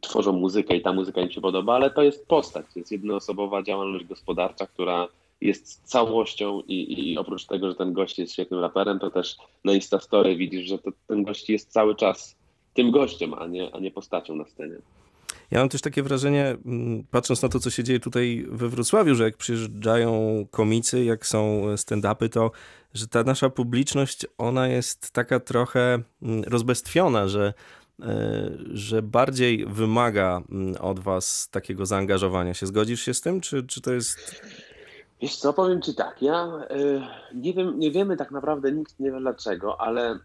tworzą 0.00 0.32
muzykę 0.32 0.76
i 0.76 0.82
ta 0.82 0.92
muzyka 0.92 1.20
im 1.20 1.30
się 1.30 1.40
podoba, 1.40 1.74
ale 1.74 1.90
to 1.90 2.02
jest 2.02 2.26
postać, 2.26 2.66
to 2.74 2.78
jest 2.78 2.92
jednoosobowa 2.92 3.62
działalność 3.62 4.04
gospodarcza, 4.04 4.66
która 4.66 5.08
jest 5.40 5.82
całością 5.84 6.62
i, 6.68 7.10
i 7.12 7.18
oprócz 7.18 7.46
tego, 7.46 7.68
że 7.68 7.74
ten 7.74 7.92
gość 7.92 8.18
jest 8.18 8.32
świetnym 8.32 8.60
raperem, 8.60 8.98
to 8.98 9.10
też 9.10 9.36
na 9.64 9.72
Instastory 9.72 10.36
widzisz, 10.36 10.66
że 10.66 10.78
to, 10.78 10.90
ten 11.06 11.22
gość 11.22 11.50
jest 11.50 11.72
cały 11.72 11.94
czas 11.94 12.36
tym 12.74 12.90
gościem, 12.90 13.34
a 13.34 13.46
nie, 13.46 13.74
a 13.74 13.78
nie 13.78 13.90
postacią 13.90 14.34
na 14.36 14.44
scenie. 14.44 14.76
Ja 15.50 15.58
mam 15.58 15.68
też 15.68 15.80
takie 15.80 16.02
wrażenie, 16.02 16.56
mm, 16.66 17.04
patrząc 17.10 17.42
na 17.42 17.48
to, 17.48 17.60
co 17.60 17.70
się 17.70 17.84
dzieje 17.84 18.00
tutaj 18.00 18.46
we 18.50 18.68
Wrocławiu, 18.68 19.14
że 19.14 19.24
jak 19.24 19.36
przyjeżdżają 19.36 20.46
komicy, 20.50 21.04
jak 21.04 21.26
są 21.26 21.62
stand-upy, 21.76 22.28
to 22.28 22.50
że 22.94 23.08
ta 23.08 23.22
nasza 23.22 23.50
publiczność, 23.50 24.26
ona 24.38 24.68
jest 24.68 25.10
taka 25.10 25.40
trochę 25.40 26.02
mm, 26.22 26.44
rozbestwiona, 26.44 27.28
że, 27.28 27.54
e, 28.02 28.50
że 28.72 29.02
bardziej 29.02 29.66
wymaga 29.66 30.42
mm, 30.50 30.76
od 30.80 31.00
was 31.00 31.48
takiego 31.50 31.86
zaangażowania 31.86 32.54
się. 32.54 32.66
Zgodzisz 32.66 33.00
się 33.00 33.14
z 33.14 33.20
tym, 33.20 33.40
czy, 33.40 33.66
czy 33.66 33.80
to 33.80 33.92
jest 33.92 34.42
Wiesz 35.20 35.36
co, 35.36 35.52
powiem 35.52 35.82
Ci 35.82 35.94
tak, 35.94 36.22
ja 36.22 36.46
y, 36.70 37.00
nie, 37.34 37.52
wiem, 37.52 37.78
nie 37.78 37.90
wiemy 37.90 38.16
tak 38.16 38.30
naprawdę, 38.30 38.72
nikt 38.72 39.00
nie 39.00 39.12
wie 39.12 39.20
dlaczego, 39.20 39.80
ale 39.80 40.14
y, 40.14 40.18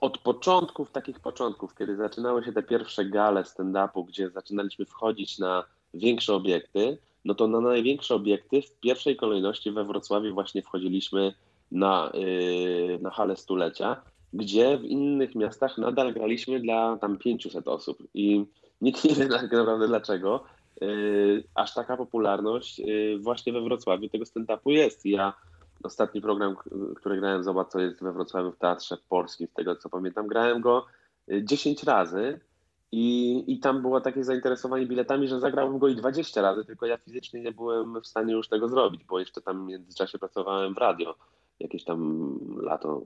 od 0.00 0.18
początków, 0.18 0.92
takich 0.92 1.20
początków, 1.20 1.74
kiedy 1.74 1.96
zaczynały 1.96 2.44
się 2.44 2.52
te 2.52 2.62
pierwsze 2.62 3.04
gale 3.04 3.42
stand-upu, 3.42 4.06
gdzie 4.06 4.30
zaczynaliśmy 4.30 4.84
wchodzić 4.84 5.38
na 5.38 5.64
większe 5.94 6.34
obiekty, 6.34 6.98
no 7.24 7.34
to 7.34 7.48
na 7.48 7.60
największe 7.60 8.14
obiekty 8.14 8.62
w 8.62 8.80
pierwszej 8.80 9.16
kolejności 9.16 9.70
we 9.70 9.84
Wrocławiu 9.84 10.34
właśnie 10.34 10.62
wchodziliśmy 10.62 11.34
na, 11.72 12.12
y, 12.14 12.98
na 13.02 13.10
halę 13.10 13.36
stulecia, 13.36 14.02
gdzie 14.32 14.78
w 14.78 14.84
innych 14.84 15.34
miastach 15.34 15.78
nadal 15.78 16.14
graliśmy 16.14 16.60
dla 16.60 16.96
tam 16.96 17.18
500 17.18 17.68
osób 17.68 17.98
i 18.14 18.44
nikt 18.80 19.04
nie 19.04 19.14
wie 19.14 19.26
tak 19.38 19.52
naprawdę 19.52 19.88
dlaczego, 19.88 20.44
Y, 20.82 21.44
aż 21.54 21.74
taka 21.74 21.96
popularność 21.96 22.80
y, 22.80 23.18
właśnie 23.20 23.52
we 23.52 23.60
Wrocławiu 23.60 24.08
tego 24.08 24.24
stand-upu 24.24 24.70
jest. 24.70 25.06
Ja 25.06 25.32
ostatni 25.82 26.20
program, 26.20 26.56
który 26.96 27.20
grałem, 27.20 27.44
zobacz 27.44 27.68
co 27.68 27.80
jest 27.80 28.02
we 28.02 28.12
Wrocławiu 28.12 28.52
w 28.52 28.58
Teatrze 28.58 28.96
Polskim, 29.08 29.48
z 29.48 29.52
tego 29.52 29.76
co 29.76 29.88
pamiętam, 29.88 30.26
grałem 30.26 30.60
go 30.60 30.86
10 31.42 31.82
y, 31.82 31.86
razy 31.86 32.40
i, 32.92 33.44
i 33.46 33.58
tam 33.58 33.82
było 33.82 34.00
takie 34.00 34.24
zainteresowanie 34.24 34.86
biletami, 34.86 35.28
że 35.28 35.40
zagrałem 35.40 35.78
go 35.78 35.88
i 35.88 35.96
20 35.96 36.42
razy, 36.42 36.64
tylko 36.64 36.86
ja 36.86 36.98
fizycznie 36.98 37.40
nie 37.40 37.52
byłem 37.52 38.00
w 38.00 38.06
stanie 38.06 38.32
już 38.32 38.48
tego 38.48 38.68
zrobić, 38.68 39.04
bo 39.04 39.18
jeszcze 39.18 39.40
tam 39.40 39.64
w 39.64 39.68
międzyczasie 39.68 40.18
pracowałem 40.18 40.74
w 40.74 40.78
radio 40.78 41.14
jakieś 41.60 41.84
tam 41.84 42.38
lato, 42.62 43.02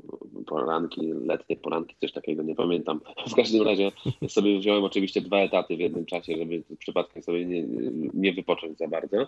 poranki, 0.46 1.12
letnie 1.12 1.56
poranki, 1.56 1.96
coś 2.00 2.12
takiego, 2.12 2.42
nie 2.42 2.54
pamiętam. 2.54 3.00
W 3.32 3.34
każdym 3.34 3.62
razie 3.62 3.92
sobie 4.28 4.58
wziąłem 4.58 4.84
oczywiście 4.84 5.20
dwa 5.20 5.36
etaty 5.36 5.76
w 5.76 5.80
jednym 5.80 6.06
czasie, 6.06 6.36
żeby 6.36 6.62
przypadkiem 6.78 7.22
sobie 7.22 7.46
nie, 7.46 7.62
nie 8.14 8.32
wypocząć 8.32 8.78
za 8.78 8.88
bardzo. 8.88 9.26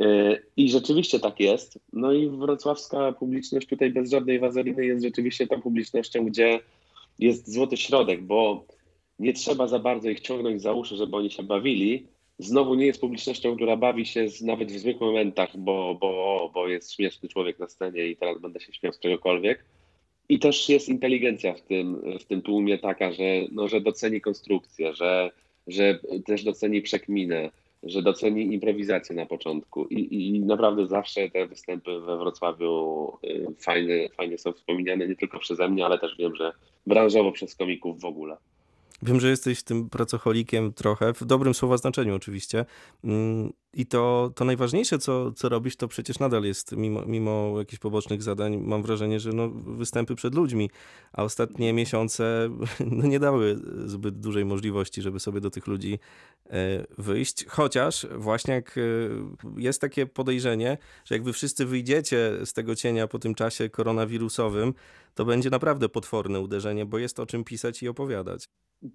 E, 0.00 0.38
I 0.56 0.70
rzeczywiście 0.70 1.20
tak 1.20 1.40
jest. 1.40 1.78
No 1.92 2.12
i 2.12 2.28
wrocławska 2.28 3.12
publiczność 3.12 3.66
tutaj 3.66 3.90
bez 3.90 4.10
żadnej 4.10 4.38
wazeliny 4.38 4.86
jest 4.86 5.04
rzeczywiście 5.04 5.46
tą 5.46 5.62
publicznością, 5.62 6.24
gdzie 6.24 6.60
jest 7.18 7.52
złoty 7.52 7.76
środek, 7.76 8.22
bo 8.22 8.64
nie 9.18 9.32
trzeba 9.32 9.68
za 9.68 9.78
bardzo 9.78 10.10
ich 10.10 10.20
ciągnąć 10.20 10.62
za 10.62 10.72
uszy, 10.72 10.96
żeby 10.96 11.16
oni 11.16 11.30
się 11.30 11.42
bawili. 11.42 12.06
Znowu 12.38 12.74
nie 12.74 12.86
jest 12.86 13.00
publicznością, 13.00 13.56
która 13.56 13.76
bawi 13.76 14.06
się 14.06 14.26
nawet 14.40 14.72
w 14.72 14.78
złych 14.78 15.00
momentach, 15.00 15.56
bo, 15.56 15.98
bo, 16.00 16.50
bo 16.54 16.68
jest 16.68 16.92
śmieszny 16.92 17.28
człowiek 17.28 17.58
na 17.58 17.68
scenie 17.68 18.06
i 18.06 18.16
teraz 18.16 18.40
będę 18.40 18.60
się 18.60 18.72
śmiał 18.72 18.92
z 18.92 18.98
czegokolwiek. 18.98 19.64
I 20.28 20.38
też 20.38 20.68
jest 20.68 20.88
inteligencja 20.88 21.54
w 21.54 21.60
tym, 21.62 22.02
w 22.20 22.24
tym 22.24 22.42
tłumie 22.42 22.78
taka, 22.78 23.12
że, 23.12 23.24
no, 23.52 23.68
że 23.68 23.80
doceni 23.80 24.20
konstrukcję, 24.20 24.94
że, 24.94 25.30
że 25.66 25.98
też 26.26 26.44
doceni 26.44 26.82
przekminę, 26.82 27.50
że 27.82 28.02
doceni 28.02 28.54
improwizację 28.54 29.16
na 29.16 29.26
początku. 29.26 29.86
I, 29.86 30.36
I, 30.36 30.40
naprawdę 30.40 30.86
zawsze 30.86 31.30
te 31.30 31.46
występy 31.46 32.00
we 32.00 32.18
Wrocławiu 32.18 33.12
y, 33.24 33.46
fajne, 33.58 34.08
fajnie 34.08 34.38
są 34.38 34.52
wspominane, 34.52 35.08
nie 35.08 35.16
tylko 35.16 35.38
przeze 35.38 35.68
mnie, 35.68 35.86
ale 35.86 35.98
też 35.98 36.16
wiem, 36.18 36.36
że 36.36 36.52
branżowo 36.86 37.32
przez 37.32 37.54
komików 37.54 38.00
w 38.00 38.04
ogóle. 38.04 38.36
Wiem, 39.02 39.20
że 39.20 39.28
jesteś 39.28 39.62
tym 39.62 39.90
pracocholikiem 39.90 40.72
trochę, 40.72 41.14
w 41.14 41.24
dobrym 41.24 41.54
słowa 41.54 41.76
znaczeniu 41.76 42.14
oczywiście. 42.14 42.64
Mm, 43.04 43.52
I 43.74 43.86
to, 43.86 44.32
to 44.34 44.44
najważniejsze, 44.44 44.98
co, 44.98 45.32
co 45.32 45.48
robisz, 45.48 45.76
to 45.76 45.88
przecież 45.88 46.18
nadal 46.18 46.44
jest, 46.44 46.72
mimo, 46.72 47.02
mimo 47.06 47.54
jakichś 47.58 47.80
pobocznych 47.80 48.22
zadań, 48.22 48.56
mam 48.56 48.82
wrażenie, 48.82 49.20
że 49.20 49.32
no, 49.32 49.48
występy 49.48 50.14
przed 50.14 50.34
ludźmi, 50.34 50.70
a 51.12 51.22
ostatnie 51.22 51.72
miesiące 51.72 52.50
no, 52.96 53.06
nie 53.06 53.20
dały 53.20 53.58
zbyt 53.86 54.20
dużej 54.20 54.44
możliwości, 54.44 55.02
żeby 55.02 55.20
sobie 55.20 55.40
do 55.40 55.50
tych 55.50 55.66
ludzi 55.66 55.98
e, 56.50 56.86
wyjść. 56.98 57.46
Chociaż 57.46 58.06
właśnie 58.16 58.54
jak 58.54 58.78
e, 58.78 58.80
jest 59.56 59.80
takie 59.80 60.06
podejrzenie, 60.06 60.78
że 61.04 61.14
jak 61.14 61.24
wy 61.24 61.32
wszyscy 61.32 61.66
wyjdziecie 61.66 62.32
z 62.44 62.52
tego 62.52 62.76
cienia 62.76 63.08
po 63.08 63.18
tym 63.18 63.34
czasie 63.34 63.68
koronawirusowym, 63.68 64.74
to 65.18 65.24
będzie 65.24 65.50
naprawdę 65.50 65.88
potworne 65.88 66.40
uderzenie, 66.40 66.86
bo 66.86 66.98
jest 66.98 67.20
o 67.20 67.26
czym 67.26 67.44
pisać 67.44 67.82
i 67.82 67.88
opowiadać. 67.88 68.48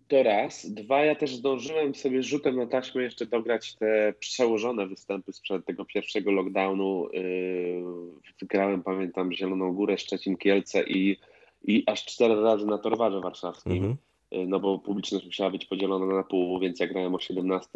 To 0.07 0.23
raz. 0.23 0.71
Dwa, 0.71 1.05
ja 1.05 1.15
też 1.15 1.35
zdążyłem 1.35 1.95
sobie 1.95 2.23
rzutem 2.23 2.55
na 2.55 2.67
taśmę 2.67 3.03
jeszcze 3.03 3.25
dograć 3.25 3.75
te 3.75 4.13
przełożone 4.19 4.87
występy 4.87 5.33
sprzed 5.33 5.65
tego 5.65 5.85
pierwszego 5.85 6.31
lockdownu. 6.31 7.09
Yy, 7.13 8.47
grałem, 8.47 8.83
pamiętam, 8.83 9.33
Zieloną 9.33 9.73
Górę, 9.73 9.97
Szczecin, 9.97 10.37
Kielce 10.37 10.83
i, 10.83 11.17
i 11.63 11.83
aż 11.85 12.05
cztery 12.05 12.41
razy 12.41 12.65
na 12.65 12.77
Torwarze 12.77 13.21
Warszawskim. 13.21 13.73
Mhm. 13.73 13.95
Yy, 14.31 14.47
no 14.47 14.59
bo 14.59 14.79
publiczność 14.79 15.25
musiała 15.25 15.49
być 15.49 15.65
podzielona 15.65 16.05
na 16.15 16.23
pół, 16.23 16.59
więc 16.59 16.79
ja 16.79 16.87
grałem 16.87 17.15
o 17.15 17.19
17 17.19 17.69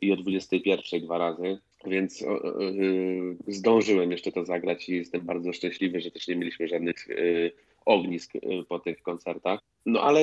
i 0.00 0.12
o 0.12 0.16
21 0.16 1.00
dwa 1.00 1.18
razy, 1.18 1.58
więc 1.86 2.20
yy, 2.20 3.36
zdążyłem 3.48 4.12
jeszcze 4.12 4.32
to 4.32 4.44
zagrać 4.44 4.88
i 4.88 4.96
jestem 4.96 5.20
bardzo 5.20 5.52
szczęśliwy, 5.52 6.00
że 6.00 6.10
też 6.10 6.28
nie 6.28 6.36
mieliśmy 6.36 6.68
żadnych 6.68 7.08
ognisk 7.86 8.34
y, 8.34 8.40
po 8.68 8.78
tych 8.78 9.02
koncertach. 9.02 9.60
No 9.86 10.00
ale 10.00 10.20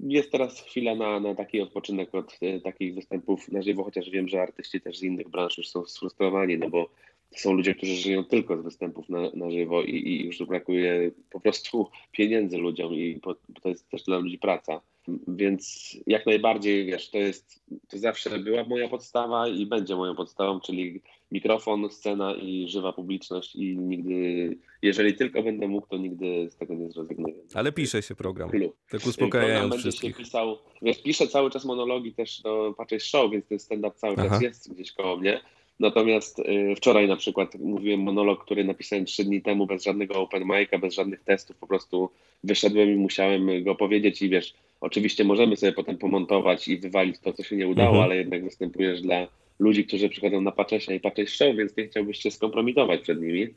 jest 0.00 0.32
teraz 0.32 0.60
chwila 0.60 0.94
na, 0.94 1.20
na 1.20 1.34
taki 1.34 1.60
odpoczynek 1.60 2.14
od 2.14 2.38
y, 2.42 2.60
takich 2.60 2.94
występów 2.94 3.52
na 3.52 3.62
żywo, 3.62 3.84
chociaż 3.84 4.10
wiem, 4.10 4.28
że 4.28 4.42
artyści 4.42 4.80
też 4.80 4.98
z 4.98 5.02
innych 5.02 5.28
branż 5.28 5.58
już 5.58 5.68
są 5.68 5.86
sfrustrowani, 5.86 6.58
no 6.58 6.70
bo 6.70 6.90
są 7.36 7.52
ludzie, 7.52 7.74
którzy 7.74 7.94
żyją 7.94 8.24
tylko 8.24 8.56
z 8.56 8.60
występów 8.60 9.08
na, 9.08 9.30
na 9.34 9.50
żywo 9.50 9.82
i, 9.82 9.90
i 9.90 10.26
już 10.26 10.42
brakuje 10.42 11.10
po 11.30 11.40
prostu 11.40 11.90
pieniędzy 12.12 12.58
ludziom 12.58 12.94
i 12.94 13.20
po, 13.22 13.34
to 13.62 13.68
jest 13.68 13.88
też 13.88 14.02
dla 14.02 14.18
ludzi 14.18 14.38
praca. 14.38 14.80
Więc 15.28 15.96
jak 16.06 16.26
najbardziej, 16.26 16.86
wiesz, 16.86 17.10
to 17.10 17.18
jest, 17.18 17.62
to 17.88 17.98
zawsze 17.98 18.38
była 18.38 18.64
moja 18.64 18.88
podstawa 18.88 19.48
i 19.48 19.66
będzie 19.66 19.96
moją 19.96 20.14
podstawą, 20.14 20.60
czyli 20.60 21.00
mikrofon, 21.32 21.90
scena 21.90 22.34
i 22.34 22.68
żywa 22.68 22.92
publiczność 22.92 23.56
i 23.56 23.78
nigdy, 23.78 24.56
jeżeli 24.82 25.14
tylko 25.14 25.42
będę 25.42 25.68
mógł, 25.68 25.86
to 25.86 25.96
nigdy 25.96 26.50
z 26.50 26.56
tego 26.56 26.74
nie 26.74 26.90
zrezygnuję. 26.90 27.34
Ale 27.54 27.72
pisze 27.72 28.02
się 28.02 28.14
program, 28.14 28.50
Klub. 28.50 28.76
tak 28.90 29.06
uspokajając 29.06 29.76
wszystkich. 29.76 30.16
Się 30.16 30.22
pisał, 30.24 30.58
wiesz, 30.82 31.02
piszę 31.02 31.26
cały 31.26 31.50
czas 31.50 31.64
monologi 31.64 32.12
też 32.12 32.40
do 32.42 32.74
Patrzeć 32.76 33.02
Show, 33.02 33.30
więc 33.30 33.46
ten 33.46 33.58
stand-up 33.58 33.96
cały 33.96 34.14
Aha. 34.18 34.28
czas 34.28 34.42
jest 34.42 34.74
gdzieś 34.74 34.92
koło 34.92 35.16
mnie. 35.16 35.40
Natomiast 35.80 36.38
y, 36.38 36.74
wczoraj 36.76 37.08
na 37.08 37.16
przykład 37.16 37.54
mówiłem 37.54 38.00
monolog, 38.00 38.44
który 38.44 38.64
napisałem 38.64 39.04
trzy 39.04 39.24
dni 39.24 39.42
temu 39.42 39.66
bez 39.66 39.84
żadnego 39.84 40.14
open 40.14 40.42
mic'a, 40.42 40.80
bez 40.80 40.94
żadnych 40.94 41.24
testów, 41.24 41.56
po 41.56 41.66
prostu 41.66 42.10
wyszedłem 42.44 42.90
i 42.90 42.96
musiałem 42.96 43.64
go 43.64 43.74
powiedzieć 43.74 44.22
i 44.22 44.28
wiesz, 44.28 44.54
oczywiście 44.80 45.24
możemy 45.24 45.56
sobie 45.56 45.72
potem 45.72 45.98
pomontować 45.98 46.68
i 46.68 46.78
wywalić 46.78 47.18
to, 47.18 47.32
co 47.32 47.42
się 47.42 47.56
nie 47.56 47.68
udało, 47.68 47.88
mhm. 47.88 48.04
ale 48.04 48.16
jednak 48.16 48.44
występujesz 48.44 49.02
dla 49.02 49.26
ludzi, 49.58 49.86
którzy 49.86 50.08
przychodzą 50.08 50.40
na 50.40 50.52
Paczesia 50.52 50.94
i 50.94 51.00
Paczesz 51.00 51.36
Show, 51.36 51.56
więc 51.56 51.76
nie 51.76 51.86
chciałbyś 51.86 52.18
się 52.18 52.30
skompromitować 52.30 53.00
przed 53.00 53.20
nimi. 53.20 53.48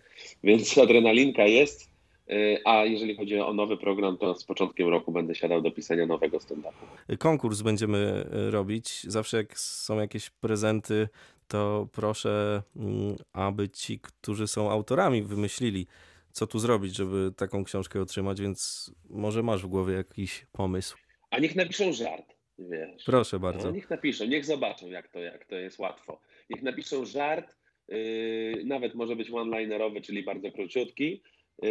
Więc 0.43 0.77
adrenalinka 0.83 1.45
jest, 1.45 1.89
y, 2.29 2.57
a 2.65 2.85
jeżeli 2.85 3.15
chodzi 3.15 3.39
o 3.39 3.53
nowy 3.53 3.77
program, 3.77 4.17
to 4.17 4.35
z 4.35 4.43
początkiem 4.43 4.89
roku 4.89 5.11
będę 5.11 5.35
siadał 5.35 5.61
do 5.61 5.71
pisania 5.71 6.05
nowego 6.05 6.37
stand-upu. 6.37 7.17
Konkurs 7.17 7.61
będziemy 7.61 8.25
y, 8.47 8.51
robić. 8.51 9.03
Zawsze 9.03 9.37
jak 9.37 9.59
są 9.59 9.99
jakieś 9.99 10.29
prezenty, 10.29 11.07
to 11.47 11.87
proszę, 11.91 12.63
mm, 12.75 13.15
aby 13.33 13.69
ci, 13.69 13.99
którzy 13.99 14.47
są 14.47 14.71
autorami, 14.71 15.23
wymyślili, 15.23 15.87
co 16.31 16.47
tu 16.47 16.59
zrobić, 16.59 16.95
żeby 16.95 17.31
taką 17.37 17.63
książkę 17.63 18.01
otrzymać, 18.01 18.41
więc 18.41 18.91
może 19.09 19.43
masz 19.43 19.63
w 19.63 19.67
głowie 19.67 19.93
jakiś 19.93 20.45
pomysł. 20.51 20.97
A 21.31 21.39
niech 21.39 21.55
napiszą 21.55 21.93
żart. 21.93 22.35
Wiesz. 22.59 23.03
Proszę 23.05 23.39
bardzo. 23.39 23.67
No, 23.67 23.73
niech 23.73 23.89
napiszą, 23.89 24.25
niech 24.25 24.45
zobaczą, 24.45 24.87
jak 24.87 25.07
to, 25.07 25.19
jak 25.19 25.45
to 25.45 25.55
jest 25.55 25.79
łatwo. 25.79 26.19
Niech 26.49 26.61
napiszą 26.61 27.05
żart, 27.05 27.57
yy, 27.87 28.63
nawet 28.65 28.95
może 28.95 29.15
być 29.15 29.31
one-linerowy, 29.31 30.01
czyli 30.01 30.23
bardzo 30.23 30.51
króciutki, 30.51 31.21
yy, 31.61 31.69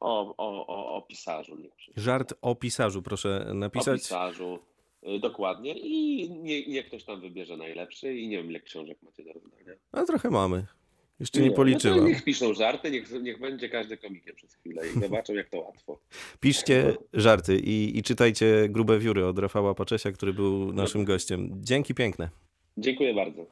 o, 0.00 0.34
o, 0.36 0.66
o, 0.66 0.96
o 0.96 1.02
pisarzu. 1.02 1.56
Żart 1.96 2.34
o 2.42 2.54
pisarzu, 2.54 3.02
proszę 3.02 3.50
napisać. 3.54 4.00
O 4.00 4.02
pisarzu, 4.02 4.58
yy, 5.02 5.18
dokładnie. 5.18 5.74
I 5.78 6.30
nie, 6.30 6.66
niech 6.66 6.86
ktoś 6.86 7.04
tam 7.04 7.20
wybierze 7.20 7.56
najlepszy 7.56 8.14
i 8.14 8.28
nie 8.28 8.36
wiem, 8.36 8.50
ile 8.50 8.60
książek 8.60 9.02
macie 9.02 9.24
do 9.24 9.32
rozdania. 9.32 9.72
A 9.92 10.04
trochę 10.04 10.30
mamy. 10.30 10.66
Jeszcze 11.20 11.40
nie, 11.40 11.48
nie 11.48 11.54
policzyłem. 11.54 11.98
No 11.98 12.08
niech 12.08 12.24
piszą 12.24 12.54
żarty, 12.54 12.90
niech, 12.90 13.10
niech 13.22 13.40
będzie 13.40 13.68
każdy 13.68 13.96
komikiem 13.96 14.36
przez 14.36 14.54
chwilę 14.54 14.82
i 14.96 15.00
zobaczą, 15.00 15.34
jak 15.34 15.48
to 15.48 15.58
łatwo. 15.60 15.98
Piszcie 16.40 16.96
żarty 17.12 17.58
i, 17.58 17.98
i 17.98 18.02
czytajcie 18.02 18.68
grube 18.68 18.98
wióry 18.98 19.26
od 19.26 19.38
Rafała 19.38 19.74
Paczesia, 19.74 20.12
który 20.12 20.32
był 20.32 20.72
naszym 20.72 21.04
gościem. 21.04 21.50
Dzięki 21.62 21.94
piękne. 21.94 22.28
Dziękuję 22.78 23.14
bardzo. 23.14 23.46